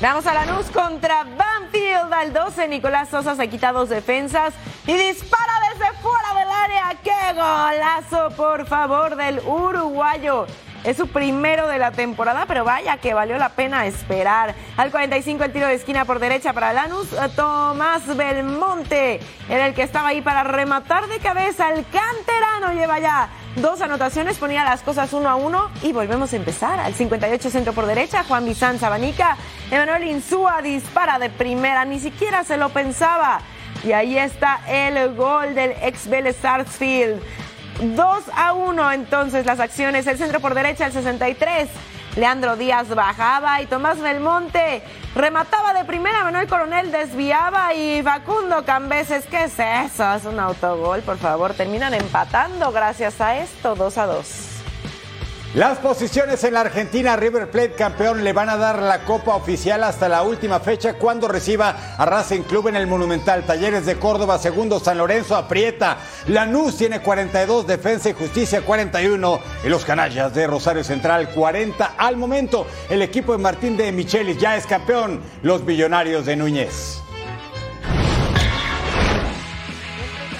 [0.00, 2.68] Vamos a la luz contra Banfield al 12.
[2.68, 4.54] Nicolás Sosa se quita dos defensas
[4.86, 6.96] y dispara desde fuera del área.
[7.02, 10.46] ¡Qué golazo, por favor, del uruguayo!
[10.84, 14.54] Es su primero de la temporada, pero vaya que valió la pena esperar.
[14.76, 17.08] Al 45 el tiro de esquina por derecha para Lanús.
[17.36, 21.68] Tomás Belmonte era el que estaba ahí para rematar de cabeza.
[21.70, 26.36] El canterano lleva ya dos anotaciones, ponía las cosas uno a uno y volvemos a
[26.36, 26.80] empezar.
[26.80, 29.36] Al 58 centro por derecha, Juan Bizán Sabanica.
[29.70, 33.40] Emanuel Insúa dispara de primera, ni siquiera se lo pensaba.
[33.84, 37.20] Y ahí está el gol del ex Vélez Sarsfield.
[37.80, 40.06] 2 a 1 entonces las acciones.
[40.06, 41.68] El centro por derecha, el 63.
[42.16, 44.82] Leandro Díaz bajaba y Tomás Belmonte
[45.14, 50.14] remataba de primera, Manuel Coronel desviaba y Facundo Cambeses, ¿qué es eso?
[50.14, 51.54] Es un autogol, por favor.
[51.54, 54.49] Terminan empatando gracias a esto, 2 a 2.
[55.54, 59.82] Las posiciones en la Argentina, River Plate campeón le van a dar la copa oficial
[59.82, 63.42] hasta la última fecha cuando reciba a Racing Club en el Monumental.
[63.42, 65.96] Talleres de Córdoba, segundo San Lorenzo aprieta.
[66.28, 71.94] Lanús tiene 42, Defensa y Justicia 41 y los canallas de Rosario Central 40.
[71.98, 77.02] Al momento, el equipo de Martín de Michelis ya es campeón, los Millonarios de Núñez.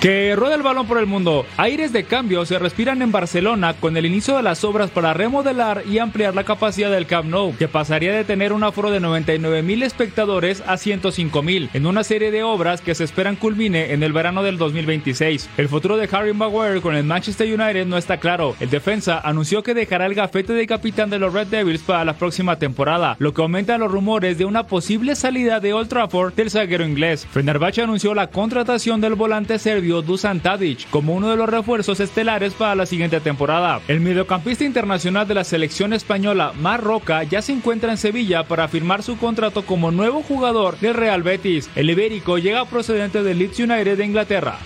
[0.00, 1.44] Que rueda el balón por el mundo.
[1.58, 5.82] Aires de cambio se respiran en Barcelona con el inicio de las obras para remodelar
[5.86, 9.62] y ampliar la capacidad del Camp Nou, que pasaría de tener un aforo de 99
[9.62, 14.02] mil espectadores a 105 mil, en una serie de obras que se esperan culmine en
[14.02, 15.50] el verano del 2026.
[15.58, 18.56] El futuro de Harry Maguire con el Manchester United no está claro.
[18.58, 22.14] El defensa anunció que dejará el gafete de capitán de los Red Devils para la
[22.14, 26.50] próxima temporada, lo que aumenta los rumores de una posible salida de Old Trafford del
[26.50, 27.26] zaguero inglés.
[27.30, 32.54] Fenerbahce anunció la contratación del volante serbio Dusan Tadic como uno de los refuerzos estelares
[32.54, 33.80] para la siguiente temporada.
[33.88, 38.68] El mediocampista internacional de la selección española, Mar Roca, ya se encuentra en Sevilla para
[38.68, 41.68] firmar su contrato como nuevo jugador del Real Betis.
[41.74, 44.58] El ibérico llega procedente del Leeds United de Inglaterra.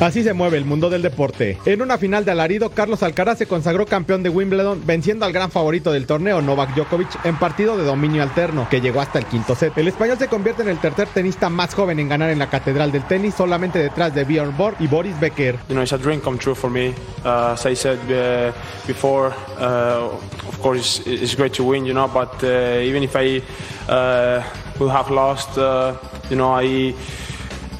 [0.00, 1.58] Así se mueve el mundo del deporte.
[1.64, 5.50] En una final de alarido, Carlos Alcaraz se consagró campeón de Wimbledon, venciendo al gran
[5.50, 9.56] favorito del torneo, Novak Djokovic, en partido de dominio alterno, que llegó hasta el quinto
[9.56, 9.76] set.
[9.76, 12.92] El español se convierte en el tercer tenista más joven en ganar en la Catedral
[12.92, 15.56] del Tenis, solamente detrás de Bjorn Borg y Boris Becker.
[15.68, 16.94] You know, it's a dream come true for me.
[17.24, 18.52] Uh, as I said uh,
[18.86, 20.10] before, uh,
[20.46, 23.42] of course, it's, great to win, you know, but uh, even if I
[23.88, 24.44] uh,
[24.78, 25.96] would have lost, uh,
[26.30, 26.94] you know, I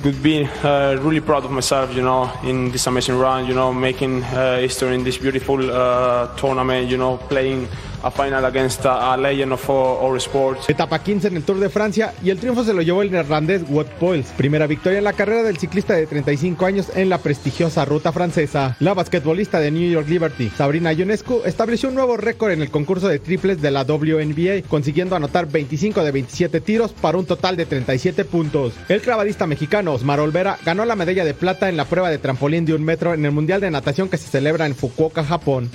[0.05, 3.72] would be uh, really proud of myself, you know, in this amazing run, you know,
[3.72, 7.68] making uh, history in this beautiful uh, tournament, you know, playing
[8.03, 10.68] a final against a, legend of all sports.
[10.68, 13.62] Etapa 15 en el Tour de Francia y el triunfo se lo llevó el neerlandés
[13.68, 14.26] Wout Poels.
[14.36, 18.76] Primera victoria en la carrera del ciclista de 35 años en la prestigiosa ruta francesa.
[18.80, 23.09] La basquetbolista de New York Liberty, Sabrina Ionescu, estableció un nuevo récord en el concurso
[23.09, 27.66] de triples de la WNBA, consiguiendo anotar 25 de 27 tiros para un total de
[27.66, 28.74] 37 puntos.
[28.88, 32.64] El clavadista mexicano Osmar Olvera ganó la medalla de plata en la prueba de trampolín
[32.64, 35.70] de un metro en el Mundial de Natación que se celebra en Fukuoka, Japón.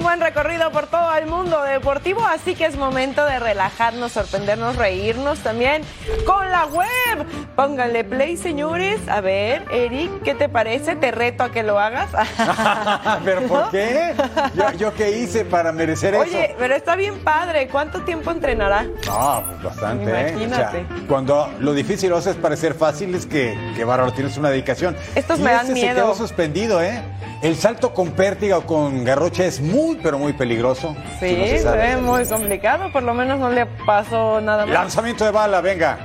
[0.00, 4.76] Un buen recorrido por todo el mundo deportivo, así que es momento de relajarnos, sorprendernos,
[4.76, 5.82] reírnos también
[6.24, 7.26] con la web.
[7.54, 8.98] Pónganle play, señores.
[9.08, 10.96] A ver, Eric, ¿qué te parece?
[10.96, 12.08] Te reto a que lo hagas.
[13.26, 14.14] ¿Pero por qué?
[14.54, 16.54] ¿Yo, yo qué hice para merecer Oye, eso?
[16.58, 17.68] pero está bien padre.
[17.68, 18.84] ¿Cuánto tiempo entrenará?
[19.06, 20.30] No, pues bastante, ¿eh?
[20.30, 20.86] Imagínate.
[21.08, 24.96] cuando lo difícil lo haces parecer fácil es que, que bárbaro, tienes una dedicación.
[25.14, 25.94] Estos Y me dan ese se miedo.
[25.96, 27.02] quedó suspendido, ¿eh?
[27.42, 30.94] El salto con pértiga o con garrocha es muy, pero muy peligroso.
[31.18, 31.96] Sí, si no se sabe.
[31.98, 32.90] muy complicado.
[32.92, 34.74] Por lo menos no le pasó nada más.
[34.74, 35.98] Lanzamiento de bala, venga.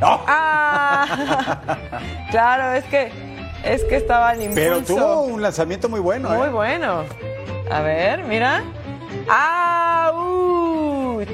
[0.00, 0.20] ¡No!
[0.26, 1.88] Ah,
[2.30, 3.10] claro, es que
[3.64, 4.60] es que estaba al impulso.
[4.60, 6.50] Pero tuvo un lanzamiento muy bueno, Muy ¿eh?
[6.50, 7.04] bueno.
[7.70, 8.62] A ver, mira.
[9.28, 11.26] ¡Auch!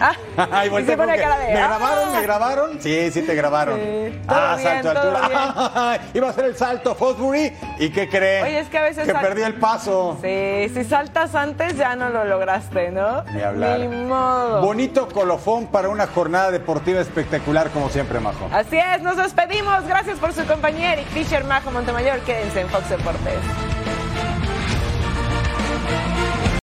[0.00, 0.12] Ah,
[0.52, 1.52] Ay, y se pone cara de.
[1.54, 1.66] ¿Me "Ah".
[1.68, 2.12] grabaron?
[2.12, 2.80] ¿Me grabaron?
[2.80, 3.80] Sí, sí te grabaron.
[4.28, 5.98] ah, bien, salto de altura.
[6.14, 7.52] Iba a ser el salto Fosbury.
[7.78, 8.42] ¿Y qué cree?
[8.42, 9.06] Oye, es que a veces.
[9.06, 10.16] Que sal- perdí el paso.
[10.22, 13.24] Sí, si saltas antes ya no lo lograste, ¿no?
[13.32, 13.80] Ni hablar.
[13.80, 14.62] Ni modo.
[14.62, 18.48] Bonito colofón para una jornada deportiva espectacular, como siempre, Majo.
[18.52, 19.84] Así es, nos despedimos.
[19.86, 22.20] Gracias por su compañía, Eric Fisher, Majo Montemayor.
[22.20, 23.67] Quédense en Fox Deportes.